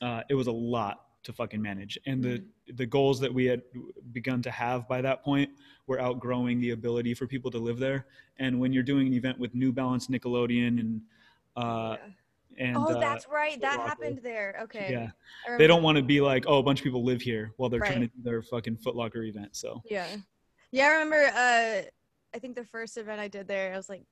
[0.00, 2.42] uh, it was a lot to fucking manage and the
[2.74, 3.62] the goals that we had
[4.12, 5.50] begun to have by that point
[5.86, 8.06] were outgrowing the ability for people to live there
[8.38, 11.00] and when you're doing an event with new balance nickelodeon and
[11.56, 11.96] uh
[12.56, 12.66] Yeah.
[12.68, 13.60] and oh, uh, that's right.
[13.60, 13.88] That Locker.
[13.88, 14.56] happened there.
[14.62, 14.88] Okay.
[14.90, 17.68] yeah they don't want to be like oh a bunch of people live here while
[17.68, 20.06] they're trying to do their fucking footlocker event so Yeah.
[20.72, 21.82] Yeah, I remember uh
[22.32, 24.04] I think the first event I did there, I was like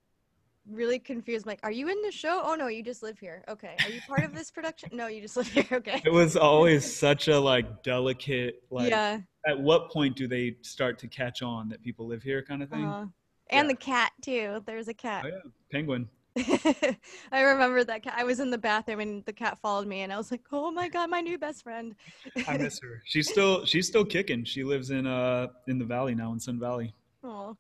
[0.71, 1.47] really confused.
[1.47, 2.43] I'm like, are you in the show?
[2.45, 3.45] Oh no, you just live here.
[3.49, 3.75] Okay.
[3.85, 4.91] Are you part of this production?
[4.93, 5.65] No, you just live here.
[5.73, 6.01] Okay.
[6.05, 9.21] it was always such a like delicate like yeah.
[9.47, 12.69] at what point do they start to catch on that people live here kind of
[12.71, 13.07] thing Uh,
[13.51, 13.73] and Yeah.
[13.73, 14.63] the cat too.
[14.67, 15.25] There's a cat.
[15.27, 16.09] oh yeah penguin
[17.33, 18.15] I remember that cat.
[18.17, 20.71] I was in the bathroom and the cat followed me, and I was like, "Oh
[20.71, 21.97] my god, my new best friend."
[22.47, 23.03] I miss her.
[23.07, 24.45] She's still she's still kicking.
[24.45, 26.95] She lives in uh in the valley now in Sun Valley.
[27.25, 27.57] Oh.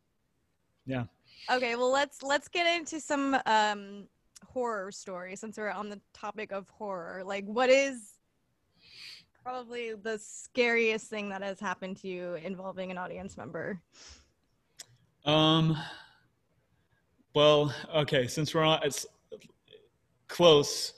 [0.87, 1.05] Yeah.
[1.51, 4.07] Okay, well let's let's get into some um
[4.47, 7.23] horror stories since we're on the topic of horror.
[7.25, 8.13] Like, what is
[9.43, 13.81] probably the scariest thing that has happened to you involving an audience member?
[15.25, 15.77] Um.
[17.35, 18.27] Well, okay.
[18.27, 19.07] Since we're on, it's
[20.29, 20.93] close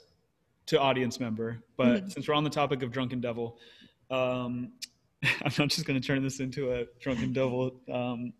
[0.67, 2.11] to audience member, but Mhm.
[2.13, 3.59] since we're on the topic of Drunken Devil,
[4.09, 4.73] um,
[5.23, 8.33] I'm not just going to turn this into a Drunken Devil um,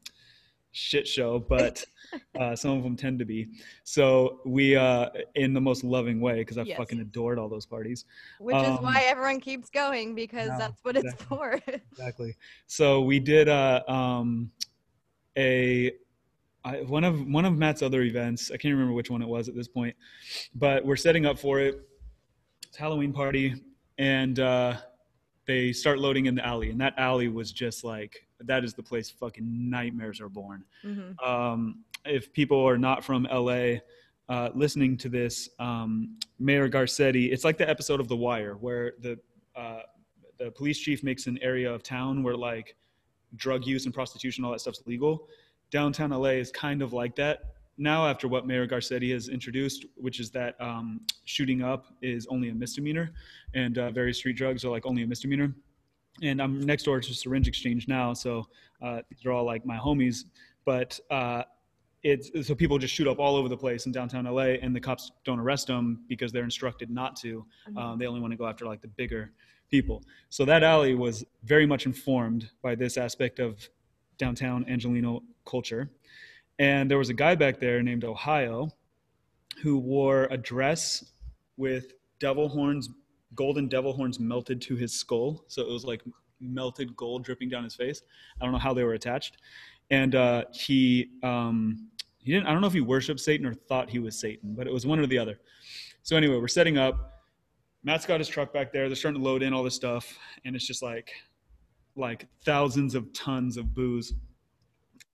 [0.71, 1.83] shit show, but
[2.39, 3.47] uh, some of them tend to be.
[3.83, 6.77] So we, uh, in the most loving way, because I Yes.
[6.77, 8.05] fucking adored all those parties.
[8.39, 11.59] Which is Um, why everyone keeps going because no, that's what it's for.
[11.91, 12.35] exactly.
[12.67, 14.51] So we did uh, um,
[15.37, 15.91] a
[16.63, 18.51] I, one of one of Matt's other events.
[18.51, 19.95] I can't remember which one it was at this point,
[20.53, 21.81] but we're setting up for it.
[22.67, 23.55] It's Halloween party,
[23.97, 24.77] and uh,
[25.51, 28.13] they start loading in the alley, and that alley was just like
[28.51, 31.21] that is the place fucking nightmares are born Mhm.
[31.31, 33.79] um, if people are not from LA
[34.29, 38.93] uh, listening to this, um, Mayor Garcetti, it's like the episode of The Wire where
[39.05, 39.19] the
[39.55, 39.81] uh,
[40.39, 42.75] the police chief makes an area of town where like
[43.35, 45.27] drug use and prostitution, all that stuff's legal.
[45.69, 47.37] Downtown LA is kind of like that
[47.81, 52.49] now after what Mayor Garcetti has introduced, which is that um, shooting up is only
[52.49, 53.11] a misdemeanor,
[53.53, 55.53] and uh, various street drugs are like only a misdemeanor.
[56.21, 58.45] And I'm next door to Syringe Exchange now, so
[58.81, 60.25] uh, these are all like my homies.
[60.65, 61.43] But uh,
[62.03, 64.79] it's so people just shoot up all over the place in downtown LA, and the
[64.79, 67.45] cops don't arrest them because they're instructed not to.
[67.77, 69.31] Um, they only want to go after like the bigger
[69.69, 70.03] people.
[70.29, 73.67] So that alley was very much informed by this aspect of
[74.17, 75.89] downtown Angelino culture.
[76.61, 78.69] And there was a guy back there named Ohio
[79.63, 81.03] who wore a dress
[81.57, 82.87] with devil horns,
[83.33, 85.43] golden devil horns melted to his skull.
[85.47, 86.03] So it was like
[86.39, 88.03] melted gold dripping down his face.
[88.39, 89.37] I don't know how they were attached.
[89.89, 93.89] And uh, he, um, he didn't, I don't know if he worshiped Satan or thought
[93.89, 95.39] he was Satan, but it was one or the other.
[96.03, 97.23] So anyway, we're setting up.
[97.83, 98.87] Matt's got his truck back there.
[98.87, 101.11] They're starting to load in all this stuff, and it's just like,
[101.95, 104.13] like thousands of tons of booze,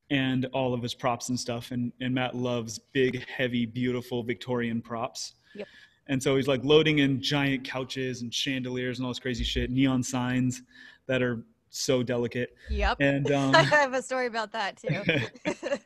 [0.09, 1.71] and all of his props and stuff.
[1.71, 5.33] And and Matt loves big, heavy, beautiful Victorian props.
[5.55, 5.67] Yep.
[6.07, 9.69] And so he's like loading in giant couches and chandeliers and all this crazy shit,
[9.69, 10.61] neon signs
[11.07, 12.55] that are so delicate.
[12.69, 12.97] Yep.
[12.99, 15.77] And um, I have a story about that too.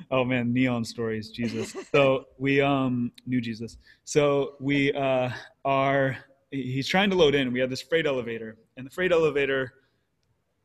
[0.10, 1.76] oh man, neon stories, Jesus.
[1.92, 3.78] So we um knew Jesus.
[4.04, 5.30] So we uh
[5.64, 6.16] are
[6.50, 7.52] he's trying to load in.
[7.52, 9.72] We have this freight elevator, and the freight elevator,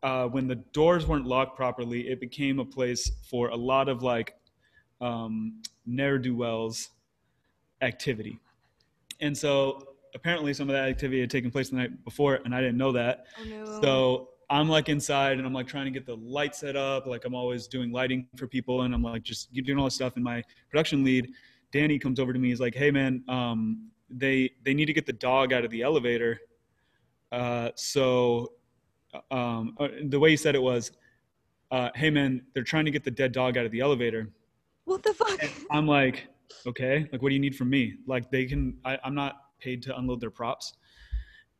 [0.04, 4.02] uh, when the doors weren't locked properly, it became a place for a lot of
[4.04, 4.36] like
[5.00, 6.90] um, ne'er do wells
[7.82, 8.40] activity.
[9.20, 12.62] And so apparently some of that activity had taken place the night before, and I
[12.62, 13.26] didn't know that.
[13.40, 13.82] oh no.
[13.82, 17.08] So I'm like inside and I'm like trying to get the light set up.
[17.08, 20.16] Like I'm always doing lighting for people and I'm like just doing all this stuff.
[20.16, 21.32] And my production lead,
[21.72, 22.50] Danny, comes over to me.
[22.50, 25.82] He's like, "Hey man, um, they they need to get the dog out of the
[25.82, 26.38] elevator."
[27.32, 28.52] Uh, so
[29.30, 30.91] um, uh, the way he said it was,
[31.71, 34.30] uh, "Hey man, they're trying to get the dead dog out of the elevator."
[34.86, 35.41] what the fuck?
[35.41, 36.28] And I'm like,
[36.67, 37.95] okay, like what do you need from me?
[38.06, 40.74] Like they can, I, I'm not paid to unload their props.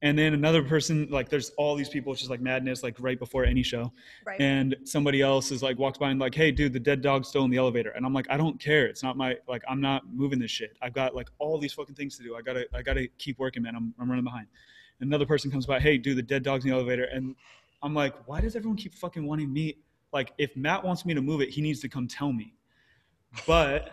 [0.04, 3.20] And then another person, like there's all these people, it's just like madness, like right
[3.20, 3.94] before any show.
[4.26, 4.42] right.
[4.42, 7.44] And somebody else is like walks by and like, hey dude, the dead dog's still
[7.44, 7.92] in the elevator.
[7.92, 8.88] And I'm like, I don't care.
[8.88, 10.76] It's not my like I'm not moving this shit.
[10.82, 12.36] I've got like all these fucking things to do.
[12.36, 13.76] I gotta I gotta keep working, man.
[13.76, 14.48] I'm I'm running behind.
[15.02, 17.06] Another person comes by, hey dude, the dead dog's in the elevator.
[17.06, 17.36] And
[17.84, 19.78] I'm like, why does everyone keep fucking wanting me?
[20.14, 22.54] Like, if Matt wants me to move it, he needs to come tell me.
[23.48, 23.92] But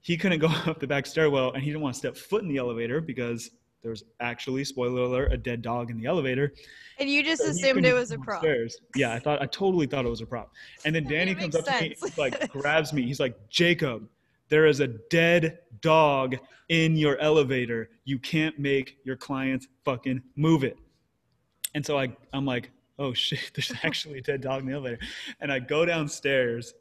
[0.00, 2.48] he couldn't go up the back stairwell and he didn't want to step foot in
[2.48, 3.50] the elevator because
[3.82, 6.52] there was actually, spoiler alert, a dead dog in the elevator.
[6.98, 8.38] and you just So assumed it was a prop.
[8.38, 8.78] upstairs.
[8.96, 10.50] Yeah, I thought I totally thought it was a prop.
[10.84, 13.02] And then Danny comes up to me, like grabs me.
[13.02, 14.08] He's like, Jacob,
[14.48, 16.36] there is a dead dog
[16.68, 17.90] in your elevator.
[18.04, 20.78] You can't make your clients fucking move it.
[21.74, 24.98] And so I, I'm like, oh shit, there's actually a dead dog in the elevator.
[25.40, 26.74] And I go downstairs,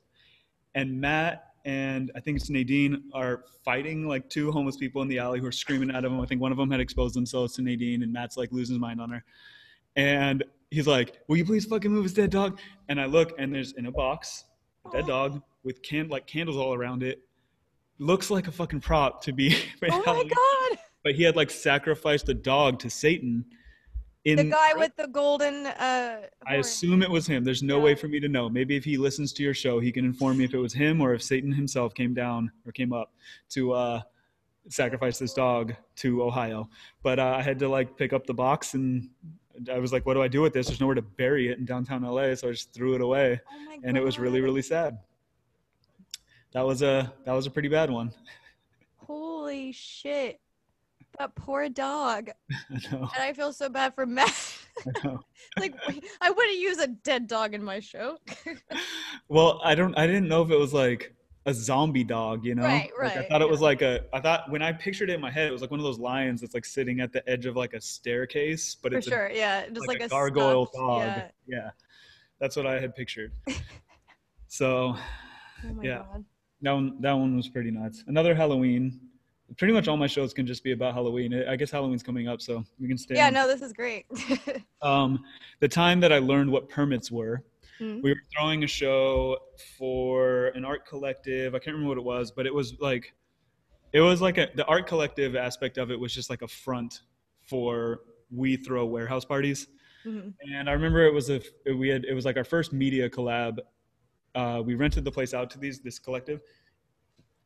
[0.73, 5.17] and Matt and I think it's Nadine are fighting like two homeless people in the
[5.17, 6.21] alley who are screaming at him.
[6.21, 8.79] I think one of them had exposed themselves to Nadine, and Matt's like losing his
[8.79, 9.23] mind on her.
[9.95, 13.53] And he's like, "Will you please fucking move his dead dog?" And I look, and
[13.53, 14.45] there's in a box
[14.85, 17.23] a dead dog with can like candles all around it.
[17.97, 19.55] Looks like a fucking prop to be.
[19.89, 20.79] Oh my god.
[21.03, 23.45] But he had like sacrificed a dog to Satan.
[24.25, 27.43] In The guy with the golden uh I assume it was him.
[27.43, 27.83] There's no Yeah.
[27.83, 28.49] way for me to know.
[28.49, 30.99] Maybe if he listens to your show, he can inform me if it was him
[30.99, 33.13] or if Satan himself came down or came up
[33.49, 34.01] to uh
[34.67, 36.67] sacrifice this dog to Ohio.
[37.03, 39.09] But uh, I had to like pick up the box and
[39.71, 40.67] I was like, what do I do with this?
[40.67, 43.77] There's nowhere to bury it in downtown LA, so I just threw it away, Oh
[43.83, 44.97] and it was really really sad.
[46.55, 48.13] That was a that was a pretty bad one.
[48.95, 50.39] Holy shit.
[51.19, 52.29] That poor dog.
[52.71, 52.99] I know.
[53.13, 54.33] And I feel so bad for Matt.
[54.87, 55.19] I know.
[55.59, 55.75] like
[56.21, 58.17] I wouldn't use a dead dog in my show.
[59.27, 59.97] Well, I don't.
[59.97, 61.13] I didn't know if it was like
[61.47, 62.61] a zombie dog, you know?
[62.63, 63.51] Right, Like, I right, thought it yeah.
[63.51, 64.01] was like a.
[64.13, 65.97] I thought when I pictured it in my head, it was like one of those
[65.97, 69.09] lions that's like sitting at the edge of like a staircase, but for it's a
[69.09, 69.31] sure.
[69.33, 69.67] yeah.
[69.67, 71.01] Just like, like, a gargoyle stuffed- dog.
[71.01, 71.27] Yeah.
[71.47, 71.69] Yeah.
[72.39, 73.31] that's what I had pictured.
[74.47, 74.95] so
[75.67, 75.97] Oh my Yeah.
[76.11, 76.25] god.
[76.61, 78.03] That one, that one was pretty nuts.
[78.07, 78.99] Another Halloween.
[79.57, 81.31] Pretty much all my shows can just be about Halloween.
[81.47, 83.13] I guess Halloween's coming up, so we can stay.
[83.15, 83.33] Yeah, on.
[83.33, 84.05] no, this is great.
[84.81, 85.23] Um,
[85.61, 87.43] the time that I learned what permits were,
[87.81, 88.03] Mhm.
[88.03, 89.37] we were throwing a show
[89.79, 91.55] for an art collective.
[91.55, 93.13] I can't remember what it was, but it was like,
[93.93, 97.01] it was like a, the art collective aspect of it was just like a front
[97.41, 98.01] for
[98.31, 99.67] we throw warehouse parties.
[100.05, 100.33] Mhm.
[100.53, 101.41] And I remember it was a
[101.75, 103.57] we had it was like our first media collab.
[104.35, 106.41] Uh, we rented the place out to these this collective,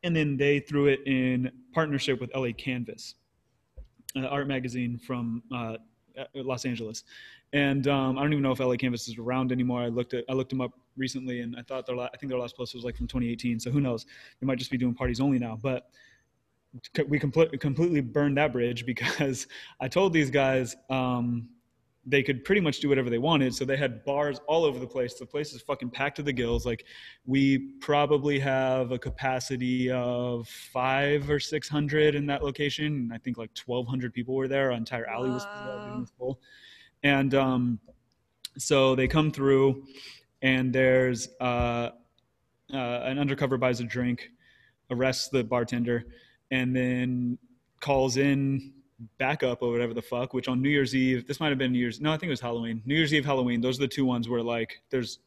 [0.03, 3.15] and then they threw it in partnership with LA Canvas,
[4.15, 5.77] an art magazine from uh,
[6.17, 7.03] uh, Los Angeles.
[7.53, 9.81] And um, I don't even know if LA Canvas is around anymore.
[9.81, 12.29] I looked at I looked them up recently, and I thought their la- I think
[12.29, 13.59] their last post was like from 2018.
[13.59, 14.05] So who knows?
[14.39, 15.57] They might just be doing parties only now.
[15.61, 15.89] But
[17.07, 19.47] we complete, completely burned that bridge because
[19.79, 21.49] I told these guys um,
[22.09, 23.53] they could pretty much do whatever they wanted.
[23.53, 25.13] So they had bars all over the place.
[25.13, 26.65] The place is fucking packed to the gills.
[26.65, 26.85] Like
[27.25, 32.85] we probably have a capacity of five or six hundred in that location.
[32.85, 34.71] And I think like twelve hundred people were there.
[34.71, 36.05] Our entire alley was full, Wow.
[36.17, 36.39] full.
[37.03, 37.79] And um,
[38.57, 39.85] so they come through,
[40.41, 41.89] and there's uh,
[42.73, 44.29] uh, an undercover buys a drink,
[44.89, 46.05] arrests the bartender,
[46.51, 47.37] and then
[47.79, 48.73] calls in
[49.17, 50.33] backup or whatever the fuck.
[50.33, 52.01] Which on New Year's Eve, this might have been New Year's.
[52.01, 52.81] No, I think it was Halloween.
[52.85, 53.61] New Year's Eve, Halloween.
[53.61, 55.19] Those are the two ones where like there's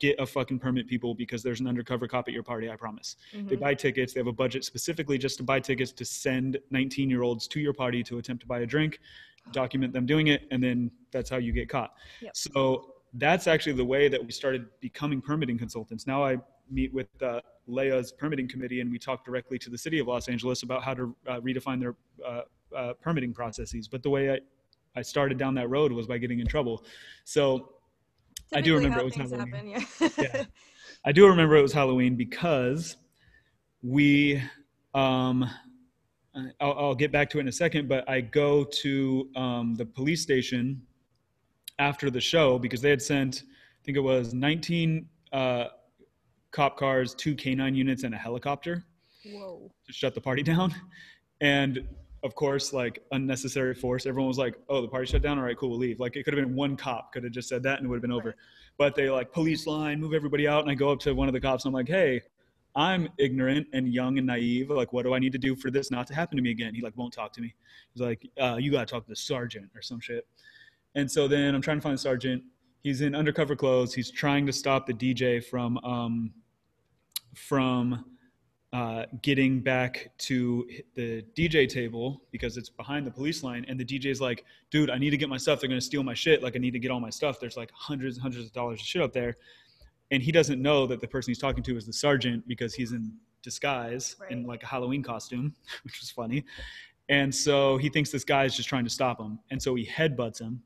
[0.00, 2.68] get a fucking permit people because there's an undercover cop at your party.
[2.68, 3.16] I promise.
[3.32, 3.60] They Mhm.
[3.60, 4.12] buy tickets.
[4.12, 7.60] They have a budget specifically just to buy tickets to send 19 year olds to
[7.60, 8.98] your party to attempt to buy a drink,
[9.52, 11.94] document them doing it, and then that's how you get caught.
[12.22, 12.36] Yep.
[12.36, 16.06] So that's actually the way that we started becoming permitting consultants.
[16.08, 20.00] Now I meet with uh, LA's permitting committee and we talk directly to the city
[20.00, 21.94] of Los Angeles about how to uh, redefine their
[22.26, 22.42] uh,
[22.76, 23.88] uh, permitting processes.
[23.88, 24.38] But the way I,
[24.96, 26.84] I started down that road was by getting in trouble.
[27.24, 27.70] So
[28.52, 29.48] I do remember it was Halloween.
[29.50, 30.08] happen, yeah.
[30.18, 30.44] Yeah.
[31.04, 32.96] I do remember it was Halloween because
[33.82, 34.42] we,
[34.94, 35.48] um,
[36.60, 39.84] I'll, I'll get back to it in a second, but I go to um, the
[39.84, 40.82] police station
[41.78, 45.64] after the show because they had sent, I think it was 19 uh,
[46.52, 48.84] cop cars, two canine units, and a helicopter
[49.26, 49.70] Whoa.
[49.86, 50.74] to shut the party down.
[51.40, 51.86] And
[52.24, 54.06] of course, like unnecessary force.
[54.06, 55.38] Everyone was like, "Oh, the party shut down.
[55.38, 57.48] All right, cool, we'll leave." Like it could have been one cop could have just
[57.48, 58.28] said that and it would have been over.
[58.28, 58.36] Right.
[58.78, 61.34] But they like police line, move everybody out, and I go up to one of
[61.34, 62.22] the cops and I'm like, "Hey,
[62.74, 64.70] I'm ignorant and young and naive.
[64.70, 66.74] Like, what do I need to do for this not to happen to me again?"
[66.74, 67.54] He like won't talk to me.
[67.92, 70.26] He's like, uh, "You gotta talk to the sergeant or some shit."
[70.94, 72.42] And so then I'm trying to find the sergeant.
[72.80, 73.92] He's in undercover clothes.
[73.92, 76.32] He's trying to stop the DJ from um,
[77.34, 78.13] from
[78.74, 83.64] uh, getting back to the DJ table because it's behind the police line.
[83.68, 85.60] And the DJ's like, dude, I need to get my stuff.
[85.60, 86.42] They're going to steal my shit.
[86.42, 87.38] Like, I need to get all my stuff.
[87.38, 89.36] There's like hundreds and hundreds of dollars of shit up there.
[90.10, 92.90] And he doesn't know that the person he's talking to is the sergeant because he's
[92.90, 93.12] in
[93.44, 95.54] disguise in like a Halloween costume,
[95.84, 96.44] which was funny.
[97.08, 99.38] And so he thinks this guy is just trying to stop him.
[99.52, 100.60] And so he headbutts him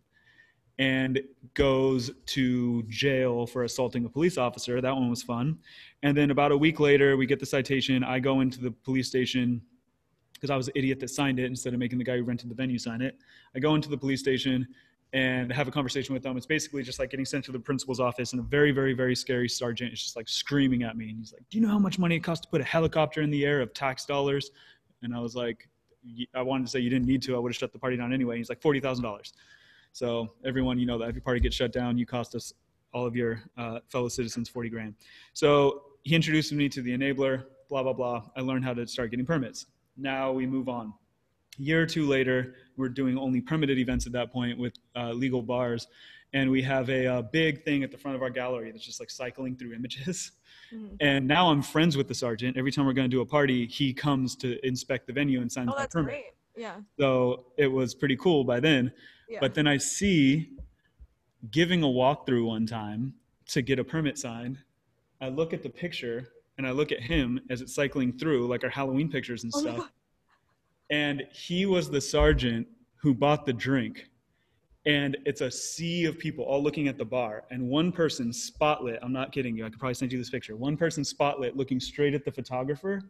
[0.79, 1.21] and
[1.55, 4.81] goes to jail for assaulting a police officer.
[4.81, 5.59] That one was fun.
[6.03, 8.05] And then about a week later, we get the citation.
[8.05, 9.61] I go into the police station
[10.35, 12.49] because I was the idiot that signed it instead of making the guy who rented
[12.49, 13.19] the venue sign it.
[13.57, 14.69] I go into the police station
[15.13, 16.37] and have a conversation with them.
[16.37, 19.17] It's basically just like getting sent to the principal's office, and a very, very, very
[19.17, 21.09] scary sergeant is just like screaming at me.
[21.09, 23.23] And he's like, Do you know how much money it costs to put a helicopter
[23.23, 24.51] in the air of tax dollars?
[25.03, 25.69] And I was like,
[26.35, 27.37] I wanted to say you didn't need to.
[27.37, 28.37] I would have shut the party down anyway.
[28.37, 29.33] He's like, $40,000.
[29.99, 32.53] So everyone, you know that if your party gets shut down, you cost us
[32.95, 34.95] all of your uh, fellow citizens 40 grand.
[35.33, 38.23] So he introduced me to the enabler, blah, blah, blah.
[38.37, 39.67] I learned how to start getting permits.
[39.97, 40.95] Now we move on.
[41.59, 45.11] A year or two later, we're doing only permitted events at that point with uh,
[45.11, 45.89] legal bars.
[46.33, 49.01] And we have a, uh big thing at the front of our gallery that's just
[49.01, 50.31] like cycling through images.
[50.73, 50.97] Mhm.
[51.01, 52.57] And now I'm friends with the sergeant.
[52.57, 55.51] Every time we're going to do a party, he comes to inspect the venue and
[55.51, 56.11] signs Oh, my permit.
[56.11, 56.25] great.
[56.59, 56.77] Yeah.
[56.99, 58.93] So it was pretty cool by then.
[59.29, 59.39] Yeah.
[59.41, 60.51] But then I see
[61.51, 63.15] giving a walkthrough one time
[63.49, 64.59] to get a permit signed.
[65.21, 66.29] I look at the picture
[66.59, 69.61] and I look at him as it's cycling through, like our Halloween pictures and Oh
[69.61, 69.93] stuff.
[70.91, 74.11] And he was the sergeant who bought the drink
[74.87, 78.99] and it's a sea of people all looking at the bar and one person spotlit
[79.03, 81.79] i'm not kidding you i could probably send you this picture one person spotlit looking
[81.79, 83.03] straight at the photographer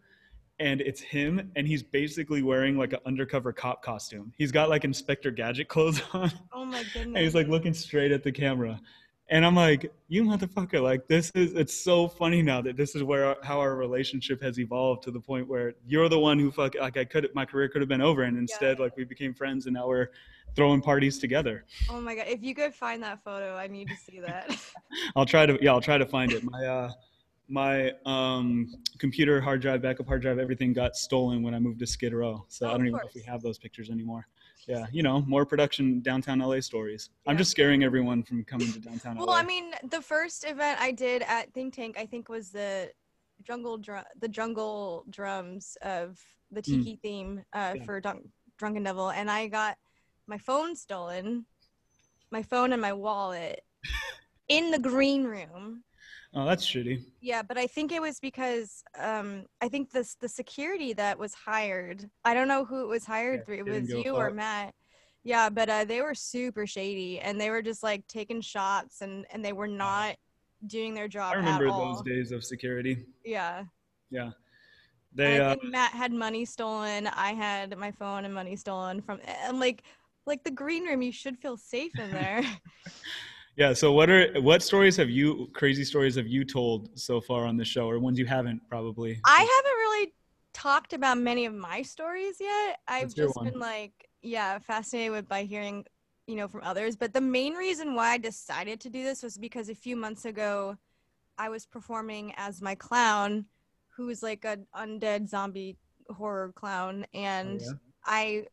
[0.61, 4.85] and it's him and he's basically wearing like an undercover cop costume he's got like
[4.85, 7.07] inspector gadget clothes on Oh my goodness.
[7.07, 8.81] and he's like looking straight at the camera
[9.31, 13.03] and i'm like you motherfucker like this is it's so funny now that this is
[13.03, 16.51] where our, how our relationship has evolved to the point where you're the one who
[16.51, 19.33] fuck like i could my career could have been over and instead like we became
[19.35, 20.09] friends and now we're
[20.57, 22.25] throwing parties together oh my god.
[22.27, 24.57] If you could find that photo, I need to see that.
[25.15, 26.91] i'll try to yeah i'll try to find it my uh
[27.49, 28.69] my um
[28.99, 32.45] computer hard drive backup hard drive everything got stolen when i moved to skid row
[32.49, 34.27] so Oh, i don't even know if we have those pictures anymore
[34.67, 38.79] yeah you know more production downtown la stories i'm just scaring everyone from coming to
[38.81, 42.29] downtown well, la I mean, the first event I did at Think Tank, I think,
[42.29, 42.91] was the
[43.43, 46.21] jungle drum, the jungle drums of
[46.51, 46.65] the Mm.
[46.65, 47.85] tiki theme uh, Yeah.
[47.85, 49.77] for Dun- Drunken Devil, and I got
[50.27, 51.47] my phone stolen,
[52.31, 53.63] my phone and my wallet
[54.49, 55.85] in the green room.
[56.35, 60.29] Oh that's shitty Yeah, but I think it was because um, I think this the
[60.29, 62.09] security that was hired.
[62.25, 63.59] I don't know who it was hired Yeah, through.
[63.59, 64.31] It was you or.
[64.31, 64.75] Matt.
[65.25, 69.27] Yeah, but uh, they were super shady, and they were just like taking shots, and
[69.33, 70.17] and they were not
[70.67, 73.05] doing their job I remember those days of security.
[73.25, 73.65] Yeah,
[74.11, 74.31] Yeah.
[75.15, 77.07] They, I uh, Matt had money stolen.
[77.07, 79.21] I had my phone and money stolen from.
[79.27, 79.83] And like,
[80.27, 82.43] like the green room, you should feel safe in there.
[83.59, 83.73] yeah.
[83.73, 87.57] So what are, what stories have you, crazy stories have you told so far on
[87.57, 89.21] the show or ones you haven't probably?
[89.27, 90.15] I haven't really
[90.55, 92.79] talked about many of my stories yet.
[92.87, 93.51] I've just one.
[93.51, 95.85] been like, yeah, fascinated with by hearing,
[96.29, 96.95] you know, from others.
[96.95, 100.25] But the main reason why I decided to do this was because a few months
[100.25, 100.77] ago,
[101.37, 103.47] I was performing as my clown,
[103.89, 105.77] who is like an undead zombie
[106.11, 107.73] horror clown, and Oh, yeah?
[108.05, 108.47] I.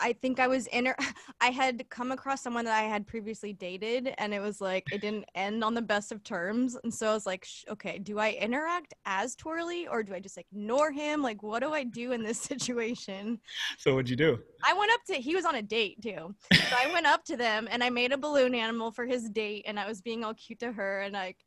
[0.00, 0.92] I think I was in.
[1.40, 5.00] I had come across someone that I had previously dated, and it was like it
[5.00, 6.76] didn't end on the best of terms.
[6.82, 10.20] And so I was like, Sh- okay, do I interact as Twirly or do I
[10.20, 11.22] just ignore him?
[11.22, 13.40] Like, what do I do in this situation?
[13.78, 14.38] So what'd you do?
[14.64, 15.14] I went up to.
[15.14, 18.12] He was on a date too, so I went up to them and I made
[18.12, 21.12] a balloon animal for his date, and I was being all cute to her, and
[21.12, 21.38] like,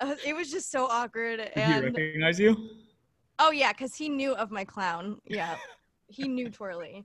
[0.00, 1.38] uh, it was just so awkward.
[1.38, 2.70] Did he And recognize you?
[3.38, 5.18] Oh yeah, because he knew of my clown.
[5.26, 5.56] Yeah,
[6.08, 7.04] he knew Twirly.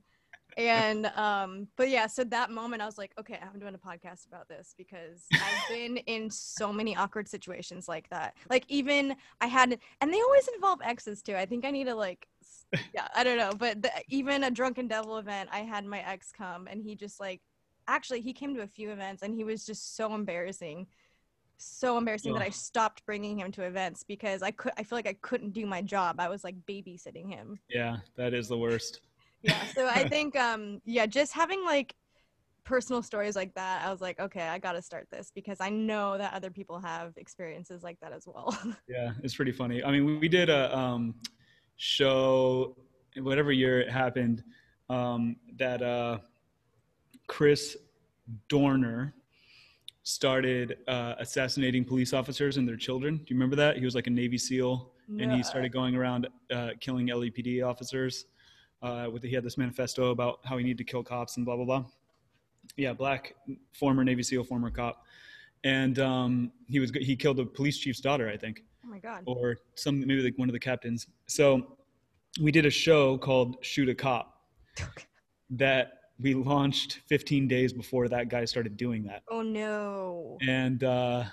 [0.56, 4.26] And um, but yeah, so that moment I was like, okay, I'm doing a podcast
[4.26, 8.34] about this because I've been in so many awkward situations like that.
[8.50, 11.36] Like even I had, and they always involve exes too.
[11.36, 12.28] I think I need to like,
[12.94, 16.32] yeah, I don't know, but the, even a drunken devil event, I had my ex
[16.32, 17.40] come and he just like,
[17.88, 20.86] actually he came to a few events and he was just so embarrassing
[21.62, 25.06] so embarrassing that I stopped bringing him to events because I could I feel like
[25.06, 26.16] I couldn't do my job.
[26.18, 27.58] I was like babysitting him.
[27.68, 29.00] Yeah, that is the worst.
[29.42, 29.64] Yeah.
[29.74, 31.94] So I think um yeah, just having like
[32.64, 35.68] personal stories like that, I was like, okay, I got to start this because I
[35.68, 38.56] know that other people have experiences like that as well.
[38.88, 39.82] Yeah, it's pretty funny.
[39.82, 41.14] I mean, we, we did a um,
[41.76, 42.76] show,
[43.16, 44.44] whatever year it happened,
[44.90, 46.18] um, that uh,
[47.26, 47.76] Chris
[48.48, 49.14] Dorner
[50.02, 53.16] started uh, assassinating police officers and their children.
[53.16, 53.78] Do you remember that?
[53.78, 55.36] He was like a Navy SEAL, and No.
[55.36, 58.26] he started going around uh, killing LAPD officers.
[58.82, 61.56] Uh, with he had this manifesto about how he needed to kill cops and blah
[61.56, 61.84] blah blah.
[62.76, 63.34] Yeah, black
[63.72, 65.04] former Navy SEAL, former cop,
[65.64, 69.22] and um, he was he killed the police chief's daughter, I think oh my god.
[69.26, 71.06] or some maybe like one of the captains.
[71.26, 71.76] So
[72.40, 74.40] we did a show called Shoot a Cop
[75.50, 79.22] that we launched 15 days before that guy started doing that.
[79.28, 80.38] Oh no.
[80.46, 81.24] And uh,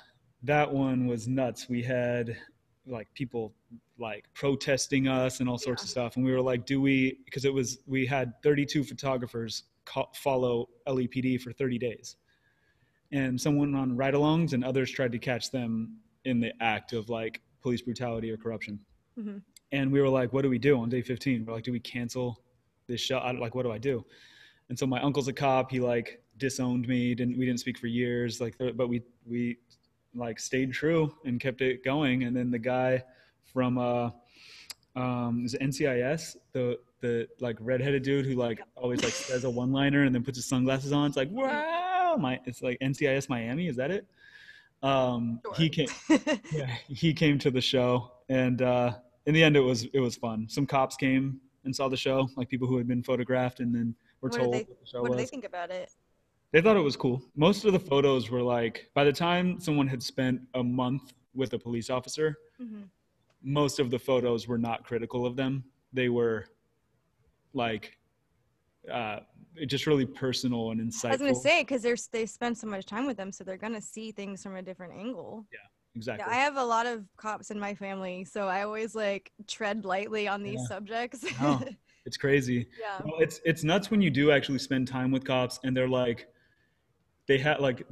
[0.43, 1.69] that one was nuts.
[1.69, 2.35] We had
[2.89, 3.53] like people
[3.97, 6.15] like protesting us and all sorts of stuff.
[6.15, 10.69] And we were like, do we, because it was, we had 32 photographers co- follow
[10.87, 12.15] LAPD for 30 days.
[13.11, 16.93] And some went on ride alongs and others tried to catch them in the act
[16.93, 18.79] of like police brutality or corruption.
[19.17, 19.41] Mhm.
[19.71, 21.45] And we were like, what do we do on day 15?
[21.45, 22.41] We're like, do we cancel
[22.87, 23.17] this show?
[23.39, 24.05] Like, what do I do?
[24.69, 25.71] And so my uncle's a cop.
[25.71, 27.13] He like disowned me.
[27.15, 28.39] Didn't we didn't speak for years.
[28.39, 29.57] Like, but we we
[30.15, 32.23] like stayed true and kept it going.
[32.23, 33.03] And then the guy
[33.53, 34.09] from uh
[34.95, 39.49] um is it NCIS the the like redheaded dude who like always like says a
[39.49, 41.07] one liner and then puts his sunglasses on.
[41.07, 43.67] It's like wow, my it's like NCIS Miami.
[43.67, 44.05] Is that it?
[44.81, 45.89] Um, he came
[46.53, 48.93] yeah, he came to the show and uh
[49.25, 52.29] in the end it was it was fun some cops came and saw the show
[52.37, 55.01] like people who had been photographed and then were What told they- what the show
[55.01, 55.91] what do they think about it?
[56.51, 59.87] They thought it was cool most of the photos were like by the time someone
[59.87, 62.89] had spent a month with a police officer Mhm.
[63.43, 66.45] most of the photos were not critical of them they were
[67.53, 67.97] like
[68.91, 69.19] uh,
[69.67, 71.05] just really personal and insightful.
[71.05, 73.57] I was gonna say because they're they spend so much time with them, so they're
[73.57, 75.45] gonna see things from a different angle.
[75.51, 75.59] Yeah,
[75.95, 76.23] exactly.
[76.25, 79.83] Yeah, I have a lot of cops in my family, so I always like tread
[79.83, 80.67] lightly on these Yeah.
[80.67, 81.25] subjects.
[81.41, 81.61] No.
[82.05, 82.67] it's crazy.
[82.79, 83.01] yeah.
[83.03, 86.27] Well, it's it's nuts when you do actually spend time with cops and they're like
[87.29, 87.83] they had like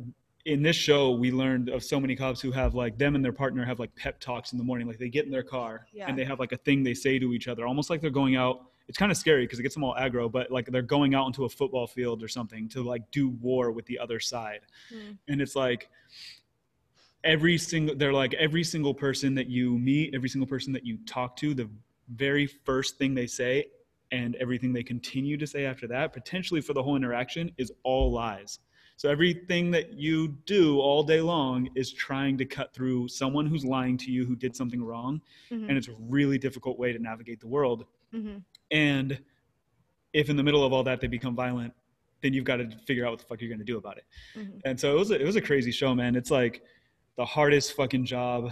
[0.45, 3.31] in this show we learned of so many cops who have like them and their
[3.31, 6.07] partner have like pep talks in the morning like they get in their car Yeah.
[6.09, 8.35] and they have like a thing they say to each other almost like they're going
[8.35, 11.13] out it's kind of scary because it gets them all aggro but like they're going
[11.13, 14.61] out into a football field or something to like do war with the other side
[14.93, 15.17] Mm.
[15.27, 15.89] and it's like
[17.23, 20.97] every single they're like every single person that you meet every single person that you
[21.05, 21.69] talk to the
[22.15, 23.65] very first thing they say
[24.11, 28.11] and everything they continue to say after that potentially for the whole interaction is all
[28.11, 28.59] lies
[28.97, 33.63] so everything that you do all day long is trying to cut through someone who's
[33.63, 35.21] lying to you who did something wrong
[35.51, 35.69] Mhm.
[35.69, 38.43] and it's a really difficult way to navigate the world Mhm.
[38.71, 39.19] and
[40.13, 41.73] if in the middle of all that they become violent
[42.21, 44.05] then you've got to figure out what the fuck you're going to do about it
[44.35, 44.61] Mhm.
[44.65, 46.15] and so it was a, it was a crazy show, man.
[46.15, 46.63] It's like
[47.15, 48.51] the hardest fucking job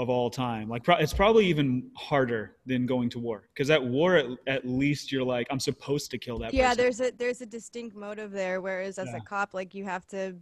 [0.00, 0.68] of all time.
[0.68, 4.66] Like pro- it's probably even harder than going to war because at war at, at
[4.66, 6.82] least you're like I'm supposed to kill that Yeah, person.
[6.82, 9.18] there's a there's a distinct motive there, whereas as Yeah.
[9.18, 10.34] a cop, like you have to.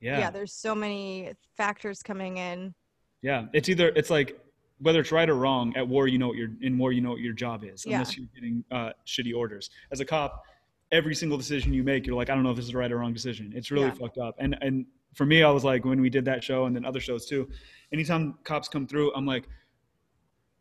[0.00, 0.18] yeah.
[0.18, 0.30] Yeah.
[0.30, 2.74] there's so many factors coming in.
[3.22, 4.38] Yeah, it's either it's like
[4.80, 5.74] whether it's right or wrong.
[5.76, 7.94] At war, you know what your in war, you know what your job is, Yeah.
[7.96, 9.70] unless you're getting uh, shitty orders.
[9.90, 10.44] As a cop,
[10.92, 12.92] every single decision you make, you're like, I don't know if this is the right
[12.92, 13.52] or wrong decision.
[13.56, 13.94] It's really Yeah.
[13.94, 14.36] fucked up.
[14.38, 14.86] And and
[15.18, 17.48] for me, I was like, when we did that show, and then other shows too.
[17.92, 19.48] Anytime cops come through, I'm like,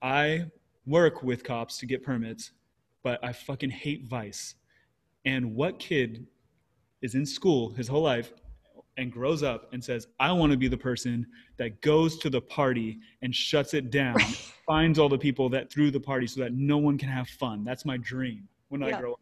[0.01, 0.45] I
[0.87, 2.53] work with cops to get permits,
[3.03, 4.55] but I fucking hate vice.
[5.25, 6.25] And what kid
[7.03, 8.33] is in school his whole life
[8.97, 11.27] and grows up and says, I want to be the person
[11.57, 14.17] that goes to the party and shuts it down,
[14.65, 17.63] finds all the people that threw the party so that no one can have fun.
[17.63, 19.19] That's my dream when I grow up.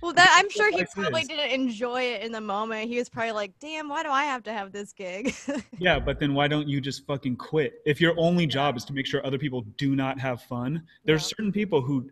[0.00, 2.88] Well, that I'm sure he probably didn't enjoy it in the moment.
[2.88, 5.34] He was probably like, "Damn, why do I have to have this gig?"
[5.78, 7.80] Yeah, but then why don't you just fucking quit?
[7.86, 11.22] If your only job is to make sure other people do not have fun, there's
[11.22, 11.36] Yeah.
[11.36, 12.10] certain people who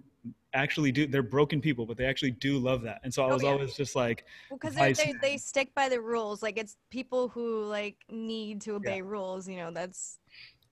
[0.54, 3.34] actually do they're broken people but they actually do love that and so i Oh,
[3.34, 3.50] was yeah.
[3.50, 6.42] always just like because Vice they they stick by the rules.
[6.42, 9.46] Like it's people who like need to obey rules.
[9.46, 10.18] You know, that's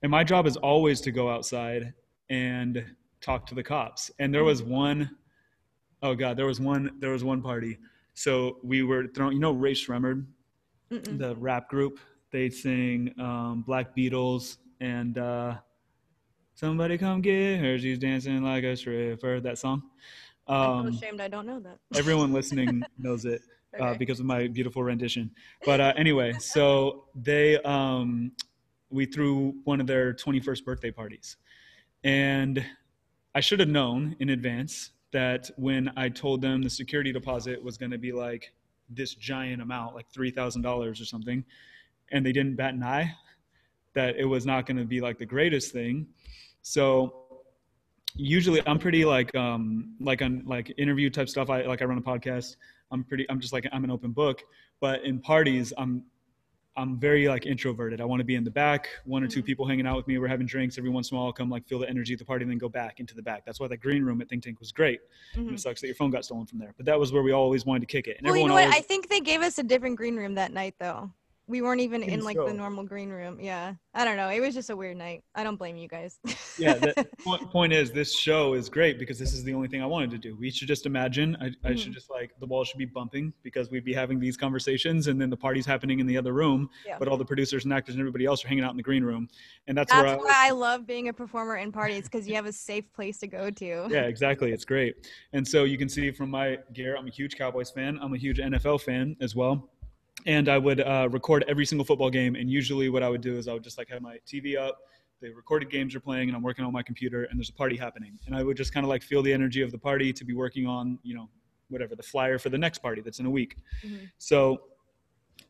[0.02, 1.92] and my job is always to go outside
[2.30, 2.84] and
[3.20, 4.46] talk to the cops and there mm-hmm.
[4.46, 5.10] was one
[6.02, 7.78] oh god there was one there was one party
[8.14, 10.24] so we were throwing you know Rae Sremmurd
[10.90, 11.18] mm-mm.
[11.18, 11.98] the rap group
[12.30, 15.54] they sing um, black beatles and uh,
[16.54, 19.82] somebody come get her she's dancing like a stripper that song
[20.48, 21.78] I'm so um, ashamed I don't know that.
[21.98, 23.42] everyone listening knows it
[23.80, 25.30] uh, because of my beautiful rendition.
[25.64, 28.32] But uh, anyway, so they um,
[28.90, 31.36] we threw one of their 21st birthday parties,
[32.04, 32.64] and
[33.34, 37.78] I should have known in advance that when I told them the security deposit was
[37.78, 38.52] going to be like
[38.88, 41.44] this giant amount, like three thousand dollars or something,
[42.12, 43.12] and they didn't bat an eye,
[43.94, 46.06] that it was not going to be like the greatest thing.
[46.62, 47.26] So
[48.16, 51.50] usually I'm pretty like um like on like interview type stuff.
[51.50, 52.56] I like I run a podcast.
[52.90, 54.42] I'm pretty I'm just like I'm an open book.
[54.80, 56.04] But in parties I'm
[56.78, 58.02] I'm very like introverted.
[58.02, 59.46] I want to be in the back, one or two Mhm.
[59.46, 60.18] people hanging out with me.
[60.18, 61.28] We're having drinks every once in a while.
[61.28, 63.22] I'll come like feel the energy at the party and then go back into the
[63.22, 63.46] back.
[63.46, 65.00] That's why the green room at Think Tank was great.
[65.34, 65.54] And Mhm.
[65.54, 66.74] it sucks that your phone got stolen from there.
[66.76, 68.18] But that was where we always wanted to kick it.
[68.18, 68.64] And Well, you everyone know what?
[68.74, 71.10] always, I think they gave us a different green room that night, though.
[71.48, 73.38] We weren't even in like the normal green room.
[73.40, 74.28] Yeah, I don't know.
[74.30, 75.22] It was just a weird night.
[75.34, 76.18] I don't blame you guys.
[76.58, 79.82] yeah the point, point is this show is great because this is the only thing
[79.82, 81.94] i wanted to do we should just imagine i, I should Mhm.
[81.94, 85.28] just like the walls should be bumping because we'd be having these conversations and then
[85.28, 86.96] the party's happening in the other room Yeah.
[86.98, 89.04] but all the producers and actors and everybody else are hanging out in the green
[89.04, 89.28] room
[89.68, 92.34] and that's, That's where I, why I love being a performer in parties because you
[92.40, 93.86] have a safe place to go to.
[93.90, 94.94] yeah exactly it's great
[95.34, 98.18] and so you can see from my gear i'm a huge cowboys fan i'm a
[98.18, 99.68] huge nfl fan as well
[100.26, 103.36] and i would uh, record every single football game and usually what i would do
[103.36, 104.78] is i would just like have my tv up
[105.22, 107.76] the recorded games are playing and i'm working on my computer and there's a party
[107.76, 108.18] happening.
[108.26, 110.34] And i would just kind of like feel the energy of the party to be
[110.34, 111.28] working on you know
[111.68, 113.56] whatever the flyer for the next party that's in a week.
[113.84, 114.10] Mhm.
[114.18, 114.60] so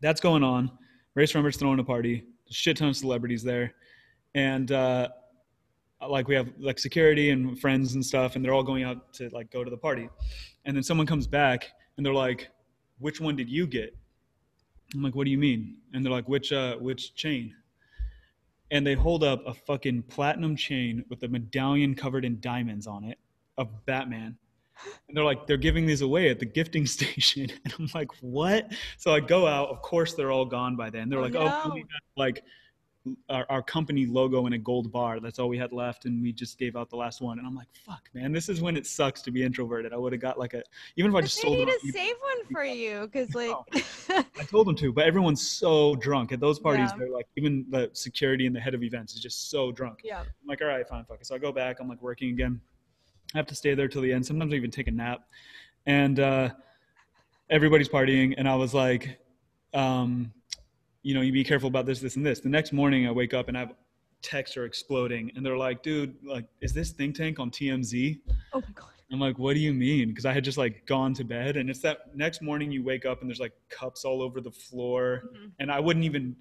[0.01, 0.71] that's going on.
[1.15, 2.25] Rae Sremmurd's throwing a party.
[2.51, 3.75] A shit ton of celebrities there.
[4.35, 5.09] And uh,
[6.09, 9.29] like we have like security and friends and stuff and they're all going out to
[9.31, 10.09] like go to the party.
[10.65, 12.49] And then someone comes back and they're like
[12.99, 13.97] which one did you get
[14.95, 15.77] i'm like what do you mean?
[15.93, 17.55] And they're like which uh which chain?
[18.71, 23.05] And they hold up a fucking platinum chain with a medallion covered in diamonds on
[23.05, 23.19] it
[23.59, 24.37] of batman.
[25.09, 27.49] And they're like they're giving these away at the gifting station.
[27.65, 28.73] And i'm like what?
[28.99, 29.69] So i go out.
[29.71, 31.09] Of course they're all gone by then.
[31.09, 31.49] They're Oh, like oh no.
[31.51, 31.73] have,
[32.17, 32.43] like
[33.29, 35.21] our, our company logo in a gold bar.
[35.21, 37.39] That's all we had left, and we just gave out the last one.
[37.39, 39.93] And I'm like, fuck, man, this is when it sucks to be introverted.
[39.93, 40.63] I would have got like a
[40.97, 43.55] even if I just they sold need to save one for you because like
[44.11, 46.91] I told them to, but everyone's so drunk at those parties.
[46.93, 46.99] Yeah.
[46.99, 50.01] They're like, even the security and the head of events is just so drunk.
[50.05, 50.21] yeah.
[50.21, 51.27] I'm like, all right, fine, fuck it.
[51.27, 51.81] So I go back.
[51.81, 52.61] I'm like working again.
[53.35, 54.25] I have to stay there till the end.
[54.25, 55.29] Sometimes I even take a nap.
[55.87, 56.51] And uh,
[57.51, 58.35] everybody's partying.
[58.37, 59.19] And I was like,
[59.75, 60.33] um,
[61.07, 62.41] you know, you be careful about this, this, and this.
[62.41, 63.75] The next morning I wake up and I have
[64.23, 65.31] texts are exploding.
[65.37, 68.19] And they're like, dude, like, is this think tank on TMZ?
[68.53, 68.89] Oh my god.
[69.13, 70.09] I'm like, what do you mean?
[70.09, 71.59] Because I had just like gone to bed.
[71.59, 74.51] And it's that next morning you wake up and there's like cups all over the
[74.51, 75.31] floor.
[75.33, 75.53] Mhm.
[75.61, 76.35] And I wouldn't even,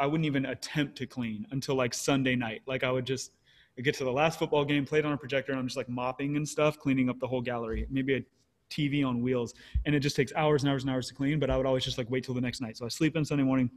[0.00, 2.62] I wouldn't even attempt to clean until like Sunday night.
[2.66, 3.30] Like I would just
[3.78, 5.88] I'd get to the last football game, played on a projector, and I'm just like
[5.88, 7.86] mopping and stuff, cleaning up the whole gallery.
[7.88, 8.24] Maybe a
[8.68, 9.54] TV on wheels.
[9.86, 11.38] And it just takes hours and hours and hours to clean.
[11.38, 12.76] But I would always just like wait till the next night.
[12.76, 13.70] So I sleep in Sunday morning.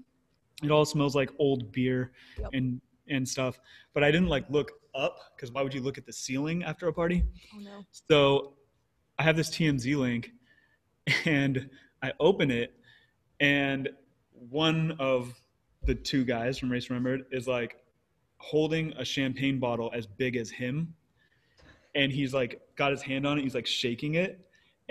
[0.62, 2.50] It all smells like old beer Yep.
[2.54, 3.60] and and stuff.
[3.94, 6.88] But I didn't like look up because why would you look at the ceiling after
[6.88, 7.24] a party?
[7.56, 7.86] Oh no.
[8.10, 8.54] So
[9.20, 10.32] I have this TMZ link
[11.26, 11.70] and
[12.02, 12.74] I open it
[13.40, 13.90] and
[14.50, 15.34] one of
[15.86, 17.78] the two guys from Rae Sremmurd is like
[18.38, 20.94] holding a champagne bottle as big as him
[21.96, 24.40] and he's like got his hand on it he's like shaking it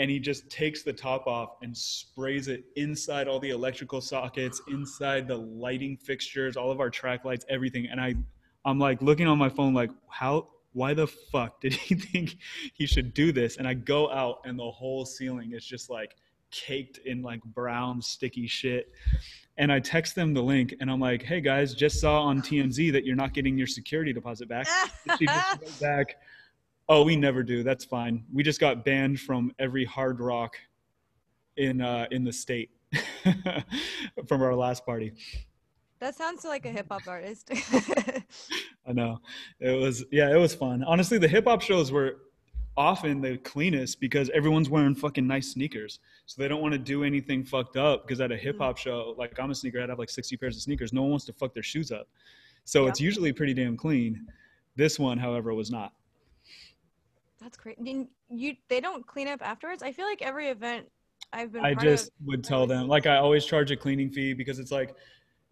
[0.00, 4.62] and he just takes the top off and sprays it inside all the electrical sockets
[4.68, 7.86] inside the lighting fixtures all of our track lights everything.
[7.86, 8.14] And i
[8.64, 12.38] i'm like looking on my phone like how why the fuck did he think
[12.72, 13.58] he should do this?
[13.58, 16.16] And i go out and the whole ceiling is just like
[16.50, 18.90] caked in like brown sticky shit.
[19.58, 22.90] And i text them the link and i'm like hey guys just saw on tmz
[22.92, 24.66] that you're not getting your security deposit back.
[25.18, 26.16] She just wrote back,
[26.90, 27.62] "Oh, we never do.
[27.62, 28.24] That's fine.
[28.32, 30.56] We just got banned from every hard rock
[31.56, 32.70] in uh, in the state
[34.28, 35.12] from our last party."
[36.00, 37.50] that sounds like a hip hop artist.
[38.86, 39.20] I know
[39.60, 40.82] it was yeah, it was fun.
[40.84, 42.16] Honestly, the hip hop shows were
[42.76, 47.04] often the cleanest because everyone's wearing fucking nice sneakers, so they don't want to do
[47.04, 48.06] anything fucked up.
[48.06, 50.56] Because at a hip hop show, like I'm a sneakerhead, I have like 60 pairs
[50.56, 50.92] of sneakers.
[50.92, 52.08] No one wants to fuck their shoes up,
[52.64, 52.88] so Yeah.
[52.90, 54.26] it's usually pretty damn clean.
[54.76, 55.92] This one, however, was not.
[57.40, 57.76] That's great.
[57.78, 59.82] I mean, you they don't clean up afterwards?
[59.82, 60.86] I feel like every event
[61.32, 64.34] I've been I just of, would tell them, like I always charge a cleaning fee
[64.34, 64.94] because it's like,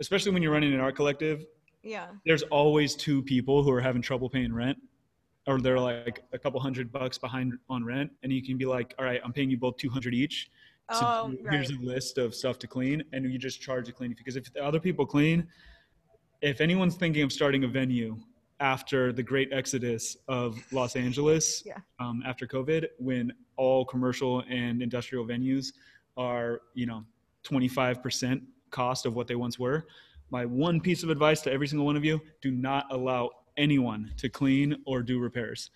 [0.00, 1.46] especially when you're running an art collective,
[1.82, 2.08] yeah.
[2.26, 4.78] there's always two people who are having trouble paying rent,
[5.46, 8.94] or they're like a couple hundred bucks behind on rent, and you can be like,
[8.98, 10.50] all right, I'm paying you both 200 each.
[10.92, 11.80] So Oh, here's right.
[11.80, 14.22] a list of stuff to clean, and you just charge a cleaning fee.
[14.24, 15.46] Because if the other people clean,
[16.40, 18.16] if anyone's thinking of starting a venue
[18.60, 21.78] after the great exodus of Los Angeles Yeah.
[22.00, 25.72] um, after COVID, when all commercial and industrial venues
[26.16, 27.04] are, you know,
[27.44, 29.86] 25% cost of what they once were,
[30.30, 34.12] my one piece of advice to every single one of you do not allow anyone
[34.16, 35.70] to clean or do repairs.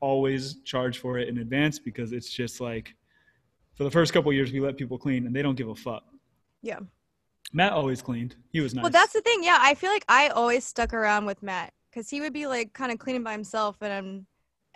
[0.00, 2.94] Always charge for it in advance because it's just like,
[3.74, 5.74] for the first couple of years, we let people clean and they don't give a
[5.74, 6.04] fuck.
[6.62, 6.80] Yeah.
[7.52, 8.36] Matt always cleaned.
[8.50, 8.82] He was nice.
[8.82, 9.42] Well, that's the thing.
[9.44, 12.72] Yeah, I feel like I always stuck around with Matt because he would be like
[12.72, 14.26] kind of cleaning by himself, and I'm,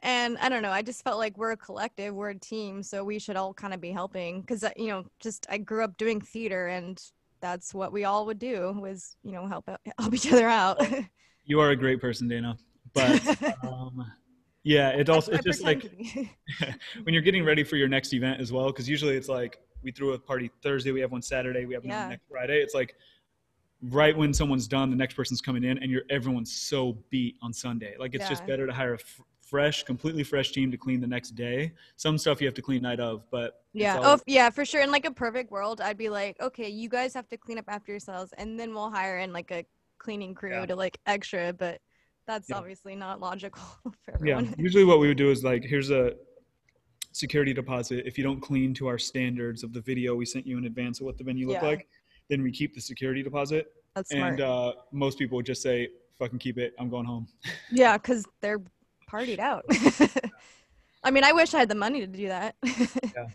[0.03, 0.71] and I don't know.
[0.71, 3.73] I just felt like we're a collective, we're a team, so we should all kind
[3.75, 4.41] of be helping.
[4.41, 7.01] Because you know, just I grew up doing theater, and
[7.41, 10.83] that's what we all would do was you know help out, help each other out.
[11.45, 12.57] you are a great person, Dana.
[12.93, 13.21] But
[13.63, 14.11] um,
[14.63, 15.83] yeah, it also I it's just like
[17.03, 19.93] when you're getting ready for your next event as well, because usually it's like we
[19.93, 22.01] threw a party Thursday, we have one Saturday, we have Yeah.
[22.01, 22.59] one next Friday.
[22.61, 22.95] It's like
[23.83, 27.53] right when someone's done, the next person's coming in, and you're everyone's so beat on
[27.53, 27.95] Sunday.
[27.99, 31.07] Like it's just better to hire a f- fresh, completely fresh team to clean the
[31.07, 31.73] next day.
[31.97, 34.01] Some stuff you have to clean night of, but Yeah.
[34.03, 34.81] Oh, yeah, for sure.
[34.83, 37.67] In like a perfect world, I'd be like, okay, you guys have to clean up
[37.69, 39.65] after yourselves, and then we'll hire in like a
[39.99, 40.67] cleaning crew Yeah.
[40.67, 41.53] to like extra.
[41.53, 41.81] But
[42.27, 42.57] that's Yeah.
[42.57, 43.63] obviously not logical
[44.05, 46.15] for yeah usually what we would do is like here's a
[47.13, 50.59] security deposit if you don't clean to our standards of the video we sent you
[50.59, 51.69] in advance of what the venue looked Yeah.
[51.69, 51.87] like
[52.29, 54.33] then we keep the security deposit That's smart.
[54.35, 57.29] and uh, most people would just say fucking keep it i'm going home
[57.71, 58.61] yeah, because they're
[59.11, 59.65] partied out.
[61.05, 62.57] I mean, I wish I had the money to do that.
[62.65, 63.29] yeah.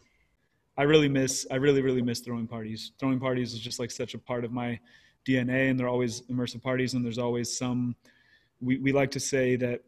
[0.78, 4.14] i really miss i really really miss throwing parties throwing parties is just like such
[4.14, 4.80] a part of my
[5.28, 7.96] dna and they're always immersive parties and there's always some
[8.62, 9.82] we, we like to say that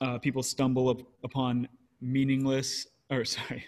[0.00, 1.68] uh, people stumble up upon
[2.00, 3.64] meaningless or sorry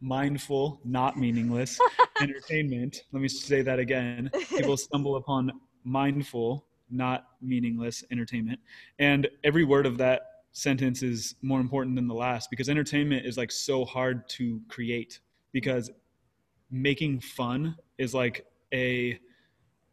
[0.00, 1.78] mindful not meaningless
[2.20, 3.04] entertainment.
[3.12, 4.30] Let me say that again.
[4.50, 5.52] People stumble upon
[5.84, 8.60] mindful not meaningless entertainment.
[8.98, 10.22] And every word of that
[10.52, 15.18] sentence is more important than the last because entertainment is like so hard to create
[15.52, 15.90] because
[16.70, 19.18] making fun is like a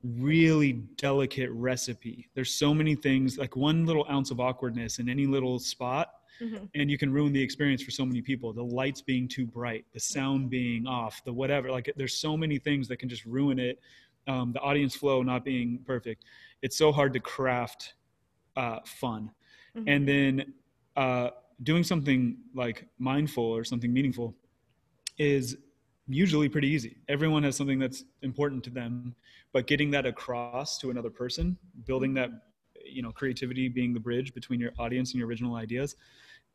[0.03, 2.27] really delicate recipe.
[2.33, 6.69] There's so many things, like one little ounce of awkwardness in any little spot, Mhm.
[6.73, 8.51] and you can ruin the experience for so many people.
[8.53, 11.69] The lights being too bright, the sound being off, the whatever.
[11.71, 13.79] Like there's so many things that can just ruin it.
[14.27, 16.25] Um, the audience flow not being perfect.
[16.61, 17.93] It's so hard to craft
[18.55, 19.31] uh, fun.
[19.75, 19.83] Mhm.
[19.87, 20.53] And then
[20.95, 21.29] uh,
[21.63, 24.35] doing something like mindful or something meaningful
[25.17, 25.57] is
[26.07, 26.97] usually pretty easy.
[27.07, 29.15] Everyone has something that's important to them,
[29.53, 32.29] but getting that across to another person, building that,
[32.83, 35.95] you know, creativity being the bridge between your audience and your original ideas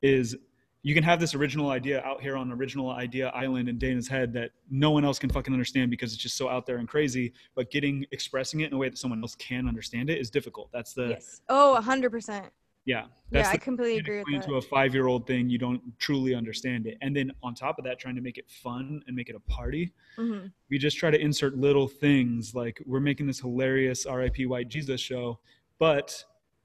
[0.02, 0.36] is
[0.82, 4.32] you can have this original idea out here on original idea island in Dana's head
[4.34, 7.32] that no one else can fucking understand because it's just so out there and crazy,
[7.56, 10.68] but getting expressing it in a way that someone else can understand it is difficult.
[10.72, 11.40] That's the yes.
[11.48, 12.46] Oh, a hundred percent.
[12.84, 13.06] yeah.
[13.32, 14.48] Yeah, That's I completely agree with that.
[14.48, 17.78] to a five year old thing you don't truly understand it and then on top
[17.80, 20.52] of that trying to make it fun and make it a party Mhm.
[20.70, 25.00] we just try to insert little things like we're making this hilarious rip white jesus
[25.00, 25.40] show
[25.80, 26.24] but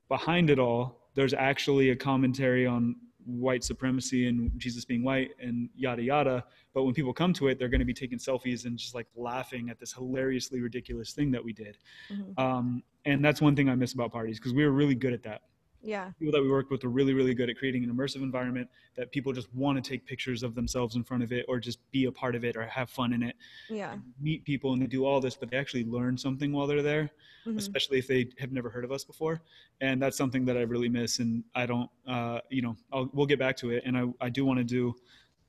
[0.10, 5.70] behind it all there's actually a commentary on white supremacy and jesus being white and
[5.76, 6.44] yada yada.
[6.74, 9.08] But when people come to it they're going to be taking selfies and just like
[9.16, 11.78] laughing at this hilariously ridiculous thing that we did.
[12.12, 12.40] Mhm.
[12.40, 15.24] um, and that's one thing i miss about parties because we were really good at
[15.24, 15.42] that
[15.84, 16.12] Yeah.
[16.20, 19.12] people that we worked with were really really good at creating an immersive environment that
[19.12, 22.06] people just want to take pictures of themselves in front of it or just be
[22.06, 23.36] a part of it or have fun in it
[23.70, 23.98] Yeah.
[24.20, 27.12] meet people and they do all this but they actually learn something while they're there
[27.46, 27.58] Mhm.
[27.58, 29.42] especially if they have never heard of us before
[29.82, 33.26] and that's something that i really miss and i don't uh, you know I'll, we'll
[33.26, 34.96] get back to it and i, I do want to do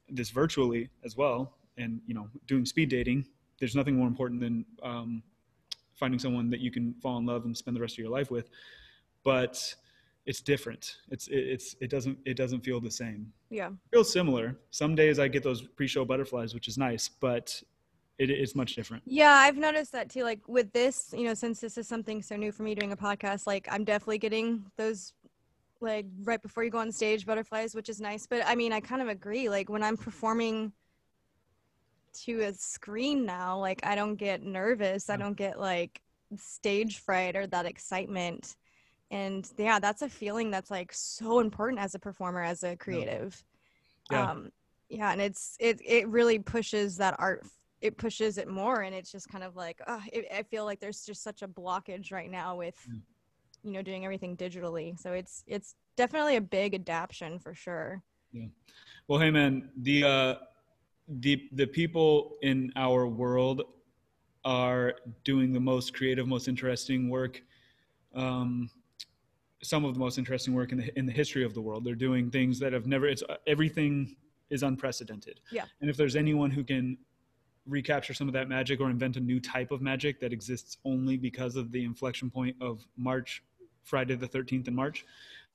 [0.09, 3.27] this virtually as well and you know doing speed dating
[3.59, 5.23] there's nothing more important than um,
[5.95, 8.31] finding someone that you can fall in love and spend the rest of your life
[8.31, 8.49] with
[9.25, 9.75] but
[10.27, 13.69] it's different it's it, it's it doesn't it doesn't feel the same Yeah.
[13.69, 17.61] it feels similar some days i get those pre-show butterflies which is nice but
[18.19, 20.23] it, it's much different Yeah, I've noticed that too.
[20.23, 22.97] Like with this, you know, since this is something so new for me doing a
[22.97, 25.15] podcast, like I'm definitely getting those
[25.81, 28.27] like right before you go on stage butterflies, which is nice.
[28.27, 29.49] But I mean, I kind of agree.
[29.49, 30.73] Like when I'm performing
[32.25, 35.09] to a screen now, like I don't get nervous.
[35.11, 36.01] I don't get like
[36.37, 38.57] stage fright or that excitement.
[39.13, 43.45] And yeah, that's a feeling that's like so important as a performer, as a creative.
[44.11, 44.31] Yeah.
[44.33, 44.51] Um,
[44.89, 47.45] yeah, and it's it it really pushes that art
[47.81, 50.79] it pushes it more and it's just kind of like uh, it, i feel like
[50.79, 53.01] there's just such a blockage right now with Mm.
[53.65, 58.03] you know doing everything digitally so it's it's definitely a big adaptation for sure
[58.33, 58.47] yeah
[59.09, 60.35] Well, hey man, the uh,
[61.09, 63.63] the the people in our world
[64.45, 64.95] are
[65.25, 67.43] doing the most creative, most interesting work.
[68.15, 68.71] Um,
[69.63, 71.85] some of the most interesting work in the in the history of the world.
[71.85, 73.07] They're doing things that have never.
[73.07, 74.17] It's everything
[74.51, 75.41] is unprecedented.
[75.51, 75.65] Yeah.
[75.81, 76.99] And if there's anyone who can
[77.67, 81.17] recapture some of that magic or invent a new type of magic that exists only
[81.17, 83.43] because of the inflection point of March,
[83.85, 85.05] Friday the 13th in March,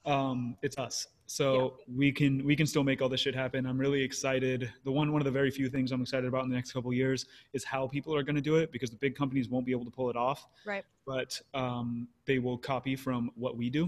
[0.05, 1.07] um, it's us.
[1.29, 3.65] So we can we can still make all this shit happen.
[3.65, 4.71] I'm really excited.
[4.85, 6.89] The one one of the very few things I'm excited about in the next couple
[6.89, 9.65] of years is how people are going to do it because the big companies won't
[9.65, 13.69] be able to pull it off, right but um, they will copy from what we
[13.69, 13.83] do.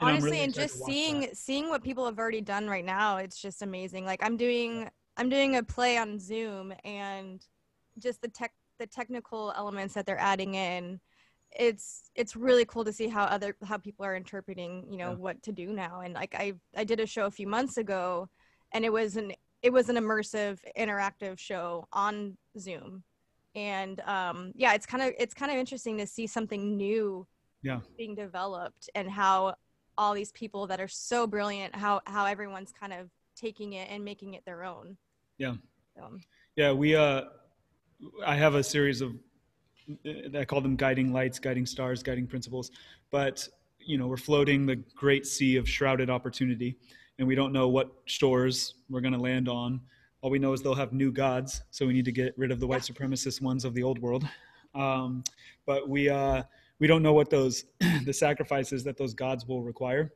[0.00, 1.36] And honestly really and just seeing that.
[1.36, 5.28] seeing what people have already done right now it's just amazing like i'm doing i'm
[5.28, 7.44] doing a play on zoom and
[7.98, 10.98] just the tech the technical elements that they're adding in
[11.58, 15.16] it's it's really cool to see how other how people are interpreting you know Yeah.
[15.16, 18.28] what to do now and like i i did a show a few months ago
[18.72, 19.32] and it was an
[19.62, 23.02] it was an immersive interactive show on zoom
[23.54, 27.26] and um yeah it's kind of it's kind of interesting to see something new
[27.62, 27.80] Yeah.
[27.98, 29.54] being developed and how
[29.98, 34.02] all these people that are so brilliant how how everyone's kind of taking it and
[34.04, 34.96] making it their own
[35.38, 35.54] Yeah.
[35.96, 36.18] so,
[36.56, 36.94] Yeah, we.
[36.96, 37.22] Uh,
[38.26, 39.14] I have a series of.
[40.36, 42.70] I call them guiding lights, guiding stars, guiding principles.
[43.10, 43.46] But
[43.78, 46.76] you know, we're floating the great sea of shrouded opportunity,
[47.18, 49.80] and we don't know what shores we're going to land on.
[50.20, 52.60] All we know is they'll have new gods, so we need to get rid of
[52.60, 54.24] the white supremacist ones of the old world.
[54.74, 55.24] Um,
[55.66, 56.44] but we uh,
[56.78, 57.64] we don't know what those
[58.04, 60.12] the sacrifices that those gods will require,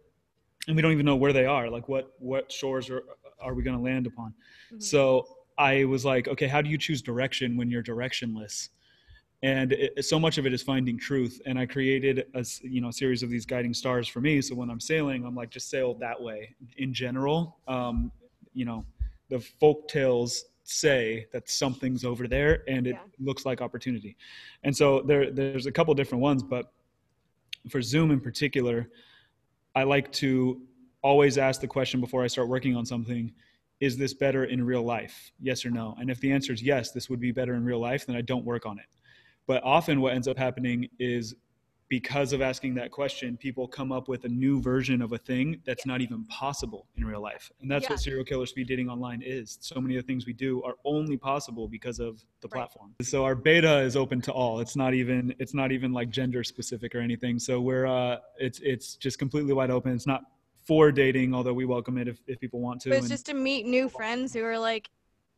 [0.68, 1.68] and we don't even know where they are.
[1.68, 3.02] Like what what shores are
[3.40, 4.32] are we going to land upon?
[4.72, 4.82] mhm.
[4.82, 5.26] So
[5.58, 8.68] I was like, okay, how do you choose direction when you're directionless?
[9.42, 11.40] And it, so much of it is finding truth.
[11.46, 14.40] And I created a you know series of these guiding stars for me.
[14.40, 16.54] So when I'm sailing, I'm like, just sail that way.
[16.78, 18.10] In general, um,
[18.54, 18.84] you know,
[19.28, 23.00] the folk tales say that something's over there, and it Yeah.
[23.20, 24.16] looks like opportunity.
[24.64, 26.72] And so there there's a couple different ones, but
[27.68, 28.88] for Zoom in particular,
[29.74, 30.62] I like to
[31.02, 33.32] always ask the question before I start working on something
[33.78, 35.30] is this better in real life?
[35.38, 35.94] Yes or no?
[36.00, 38.22] And if the answer is yes, this would be better in real life, then I
[38.22, 38.86] don't work on it.
[39.46, 41.34] But often what ends up happening is
[41.88, 45.62] because of asking that question, people come up with a new version of a thing
[45.64, 47.52] that's not even possible in real life.
[47.60, 47.90] And that's Yeah.
[47.90, 49.56] what serial killer speed dating online is.
[49.60, 52.58] So many of the things we do are only possible because of the Right.
[52.58, 52.96] platform.
[53.02, 54.58] So our beta is open to all.
[54.58, 57.38] It's not even it's not even like gender specific or anything.
[57.38, 59.92] So we're uh it's it's just completely wide open.
[59.92, 60.24] It's not
[60.64, 62.88] for dating, although we welcome it if, if people want to.
[62.88, 64.90] But it's And- just to meet new friends who are like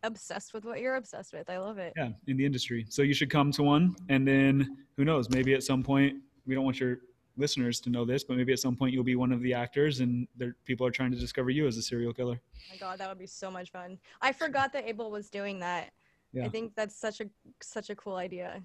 [0.02, 1.48] obsessed with what you're obsessed with.
[1.50, 1.92] I love it.
[1.96, 5.54] yeah in the industry so you should come to one and then who knows maybe
[5.54, 6.98] at some point we don't want your
[7.36, 10.00] listeners to know this but maybe at some point you'll be one of the actors
[10.00, 12.98] and there, people are trying to discover you as a serial killer Oh my god,
[12.98, 13.98] that would be so much fun.
[14.22, 15.90] I forgot that Abel was doing that.
[16.32, 16.44] Yeah.
[16.44, 17.26] I think that's such a
[17.60, 18.62] such a cool idea.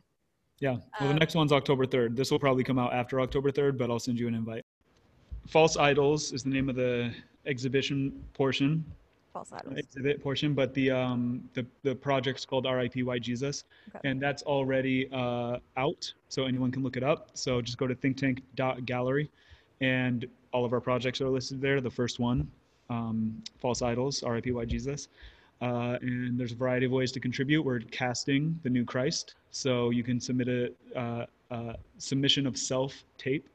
[0.59, 3.51] yeah well the Um, next one's october 3rd this will probably come out after october
[3.51, 4.63] 3rd but i'll send you an invite
[5.47, 7.11] false idols is the name of the
[7.45, 8.83] exhibition portion
[9.33, 9.77] False idols.
[9.77, 13.63] exhibit portion, but the um the the project's called RIP White Jesus,
[13.95, 14.07] Okay.
[14.09, 17.31] and that's already uh, out, so anyone can look it up.
[17.33, 19.29] So just go to thinktank.gallery,
[19.81, 21.81] and all of our projects are listed there.
[21.81, 22.49] The first one,
[22.91, 25.07] um, False Idols, RIP White Jesus,
[25.61, 27.63] uh, and there's a variety of ways to contribute.
[27.63, 33.03] We're casting the new Christ, so you can submit a, uh, a submission of self
[33.17, 33.47] tape.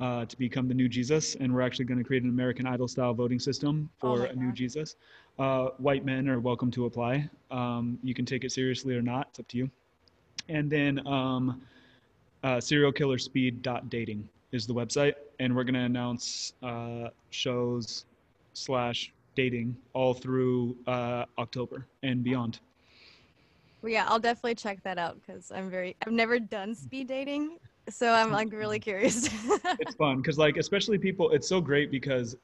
[0.00, 2.88] Uh, to become the new Jesus, and we're actually going to create an American Idol
[2.88, 4.96] style voting system Oh for my a new Jesus.
[5.38, 7.30] Uh, white men are welcome to apply.
[7.52, 9.28] Um, you can take it seriously or not.
[9.30, 9.70] It's up to you.
[10.48, 11.62] And then um,
[12.42, 18.04] uh, serialkillerspeed.dating is the website, and we're going to announce uh, shows
[18.52, 22.60] slash dating all through uh, October and beyond.
[23.82, 27.58] Well, yeah, I'll definitely check that out because I'm very I've never done speed dating,
[27.88, 29.28] so I'm like really curious.
[29.80, 32.36] it's fun because like especially people it's so great because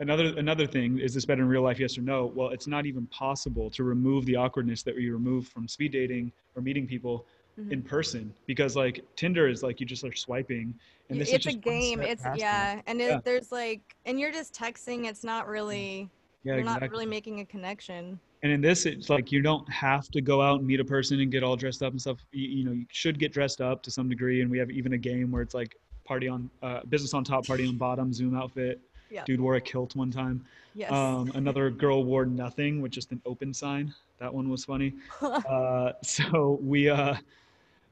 [0.00, 2.84] another another thing is this better in real life yes or no well it's not
[2.84, 7.26] even possible to remove the awkwardness that we remove from speed dating or meeting people
[7.58, 7.72] Mhm.
[7.72, 10.74] in person because like tinder is like you just are swiping
[11.08, 12.02] and this it's is a game.
[12.02, 13.20] It's yeah, and it, Yeah.
[13.24, 15.06] there's like, and you're just texting.
[15.06, 16.10] It's not really.
[16.44, 18.20] yeah you're exactly not really making a connection.
[18.46, 21.20] And in this it's like you don't have to go out and meet a person
[21.20, 23.82] and get all dressed up and stuff you, you know you should get dressed up
[23.82, 26.80] to some degree and we have even a game where it's like party on uh,
[26.88, 28.80] business on top party on bottom zoom outfit
[29.10, 29.24] Yeah.
[29.24, 30.44] dude wore a kilt one time
[30.78, 30.92] Yes.
[30.92, 33.94] Um, another girl wore nothing with just an open sign.
[34.18, 34.92] That one was funny.
[35.22, 37.14] Uh, so we uh,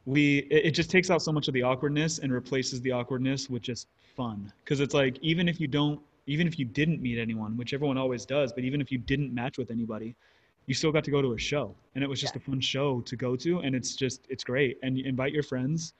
[0.04, 3.48] we it, it just takes out so much of the awkwardness and replaces the awkwardness
[3.48, 3.86] with just
[4.16, 4.52] fun.
[4.62, 7.96] Because it's like even if you don't, even if you didn't meet anyone, which everyone
[7.96, 10.14] always does, but even if you didn't match with anybody,
[10.66, 12.40] you still got to go to a show, and it was just Yeah.
[12.42, 14.78] a fun show to go to, and it's just it's great.
[14.82, 15.92] And you invite your friends,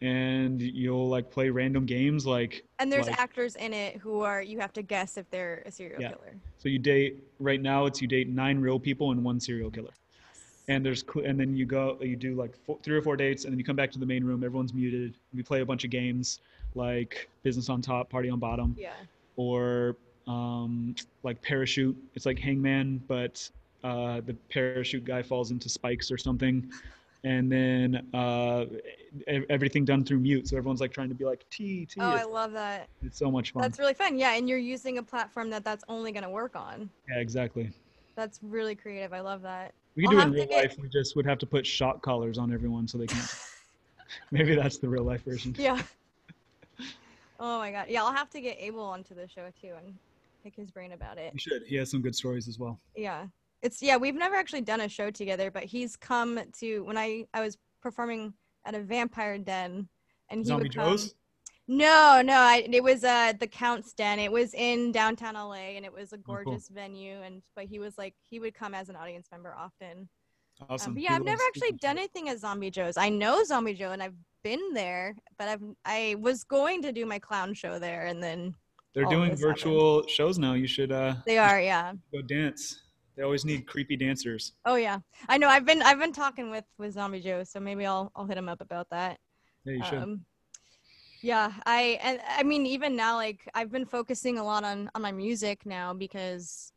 [0.00, 4.42] and you'll like play random games like and there's like- actors in it who are
[4.42, 6.10] you have to guess if they're a serial Yeah.
[6.12, 6.34] killer.
[6.58, 7.86] So you date right now.
[7.86, 9.90] It's you date nine real people and one serial killer.
[10.68, 13.52] And there's and then you go you do like four, three or four dates and
[13.52, 14.44] then you come back to the main room.
[14.44, 15.14] Everyone's muted.
[15.34, 16.40] We play a bunch of games
[16.74, 18.92] like business on top, party on bottom, Yeah.
[19.36, 19.96] or
[20.28, 21.96] um, like parachute.
[22.14, 23.50] It's like hangman, but
[23.84, 26.70] uh, the parachute guy falls into spikes or something.
[27.24, 28.66] And then uh,
[29.50, 32.00] everything done through mute, so everyone's like trying to be like T T.
[32.00, 32.88] Oh, I love that.
[33.02, 33.60] it's so much fun.
[33.62, 34.16] That's really fun.
[34.18, 36.88] Yeah, and you're using a platform that that's only gonna work on.
[37.08, 37.70] yeah, exactly.
[38.14, 39.12] That's really creative.
[39.12, 39.74] I love that.
[39.96, 40.78] We could I'll do it in real get- life.
[40.80, 43.34] We just would have to put shock collars on everyone so they can't.
[44.30, 45.56] Maybe that's the real life version.
[45.58, 45.82] Yeah.
[47.40, 47.86] Oh my god.
[47.88, 49.94] Yeah, I'll have to get Abel onto the show too and
[50.42, 51.32] pick his brain about it.
[51.32, 51.62] You should.
[51.66, 52.78] He has some good stories as well.
[52.96, 53.26] Yeah.
[53.62, 57.24] It's yeah, we've never actually done a show together, but he's come to when I
[57.34, 58.34] I was performing
[58.64, 59.88] at a vampire den
[60.30, 60.90] and he Zombie would come.
[60.90, 61.14] Joe's.
[61.70, 64.18] No, no, I, it was uh the Count's Den.
[64.18, 66.34] It was in downtown LA and it was a Oh, cool.
[66.44, 70.08] gorgeous venue and but he was like he would come as an audience member often.
[70.60, 70.96] Um, Awesome.
[70.96, 72.96] He yeah, I've never actually done anything at Zombie Joe's.
[72.96, 77.04] I know Zombie Joe and I've been there, but I've I was going to do
[77.06, 78.54] my clown show there and then
[78.94, 79.56] They're doing this happened.
[79.56, 80.54] virtual shows now.
[80.54, 81.92] You should uh they are, yeah.
[82.12, 82.80] go dance.
[83.18, 84.52] They always need creepy dancers.
[84.64, 85.48] Oh yeah, I know.
[85.48, 88.48] I've been I've been talking with with Zombie Joe, so maybe I'll I'll hit him
[88.48, 89.18] up about that.
[89.64, 89.98] Yeah, you should.
[90.02, 90.20] Um,
[91.20, 95.02] yeah, I and I mean even now like I've been focusing a lot on on
[95.02, 96.72] my music now because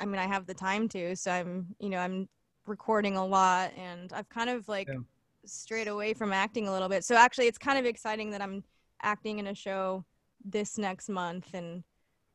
[0.00, 2.28] I mean I have the time to, so I'm you know I'm
[2.66, 4.98] recording a lot and I've kind of like Yeah.
[5.46, 7.04] strayed away from acting a little bit.
[7.04, 8.64] So actually it's kind of exciting that I'm
[9.02, 10.04] acting in a show
[10.44, 11.84] this next month and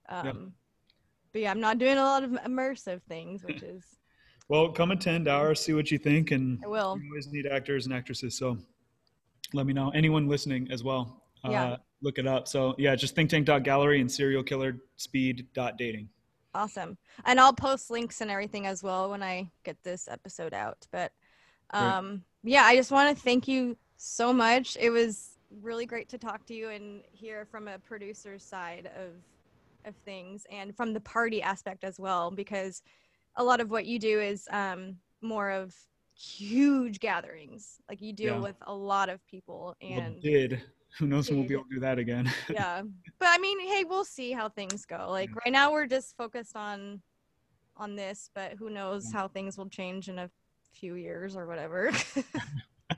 [0.08, 0.54] um
[1.34, 3.84] but yeah, I'm not doing a lot of immersive things, which is
[4.48, 6.96] Well, come attend ours, see what you think, and I will.
[6.96, 8.38] we always need actors and actresses.
[8.38, 8.58] So
[9.54, 9.90] let me know.
[9.90, 11.24] Anyone listening as well.
[11.44, 11.74] Yeah.
[11.74, 12.48] Uh, look it up.
[12.48, 16.10] So yeah, just thinktank.gallery and serialkillerspeed.dating.
[16.56, 16.98] Awesome.
[17.26, 20.86] And I'll post links and everything as well when I get this episode out.
[20.92, 21.12] But
[21.72, 24.78] Um, yeah, I just want to thank you so much.
[24.80, 29.14] It was really great to talk to you and hear from a producer's side of
[29.86, 32.82] of things and from the party aspect as well because
[33.36, 35.74] a lot of what you do is um, more of
[36.16, 38.42] huge gatherings like you deal Yeah.
[38.42, 40.62] with a lot of people Well, and did.
[41.00, 42.32] Who knows when we'll be able to do that again?
[42.50, 42.84] yeah
[43.20, 46.56] but i mean hey we'll see how things go like right now we're just focused
[46.56, 47.02] on
[47.78, 49.22] on this but who knows Yeah.
[49.22, 50.30] how things will change in a
[50.74, 51.92] few years or whatever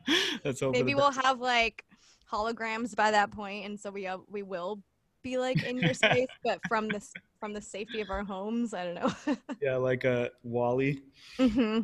[0.44, 1.86] That's maybe we'll have like
[2.32, 4.82] holograms by that point and so we uh, we will
[5.26, 7.07] be like in your space but from this
[7.39, 11.01] from the safety of our homes i don't know Yeah, like a Wally.
[11.38, 11.80] hmm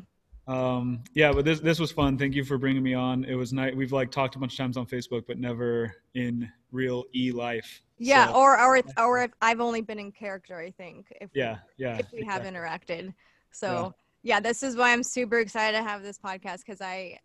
[0.47, 2.17] Um, yeah, but this this was fun.
[2.17, 3.23] Thank you for bringing me on.
[3.25, 3.73] It was nice.
[3.75, 7.69] We've like talked a bunch of times on Facebook, but never in real e life.
[7.99, 8.73] yeah So, or or
[9.05, 11.97] or if i've only been in character i think if we- yeah, yeah.
[12.01, 13.13] if we have interacted.
[13.61, 14.39] So yeah.
[14.39, 17.19] this is why I'm super excited to have this podcast because I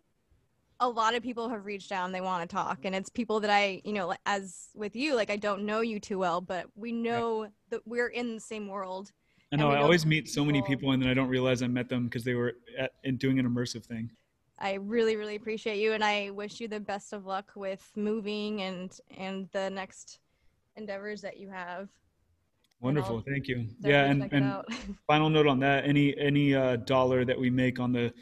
[0.79, 3.39] a lot of people have reached out and they want to talk and it's people
[3.39, 6.67] that I, you know, as with you, like I don't know you too well, but
[6.75, 9.11] we know that we're in the same world.
[9.51, 9.71] I know.
[9.71, 12.23] I always meet so many people- and then I don't realize I met them because
[12.23, 14.11] they were at, in doing an immersive thing.
[14.59, 18.61] I really, really appreciate you and I wish you the best of luck with moving
[18.61, 20.19] and and the next
[20.75, 21.89] endeavors that you have.
[22.79, 23.21] Wonderful.
[23.21, 23.67] Thank you.
[23.79, 24.63] Yeah, and and
[25.07, 28.13] final note on that: any any uh, dollar that we make on the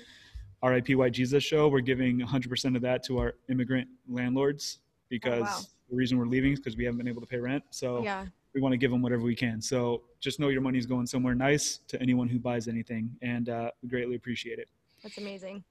[0.69, 5.43] RIP White Jesus show, we're giving 100% of that to our immigrant landlords because oh,
[5.43, 5.59] wow.
[5.89, 7.63] the reason we're leaving is because we haven't been able to pay rent.
[7.69, 8.25] So yeah.
[8.53, 9.61] we want to give them whatever we can.
[9.61, 13.49] So just know your money is going somewhere nice to anyone who buys anything, and
[13.49, 14.69] uh, we greatly appreciate it.
[15.03, 15.63] That's amazing.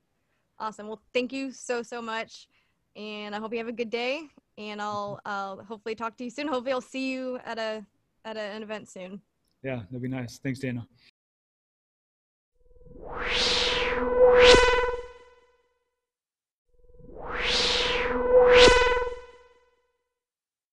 [0.59, 0.87] Awesome.
[0.87, 2.49] Well, thank you so, so much.
[2.97, 4.29] And I hope you have a good day.
[4.57, 5.29] And I'll, mm-hmm.
[5.29, 6.47] I'll hopefully talk to you soon.
[6.47, 7.85] Hopefully, I'll see you at, a,
[8.25, 9.21] at a, an event soon.
[9.65, 10.39] Yeah, that'd be nice.
[10.39, 10.87] Thanks, Dana.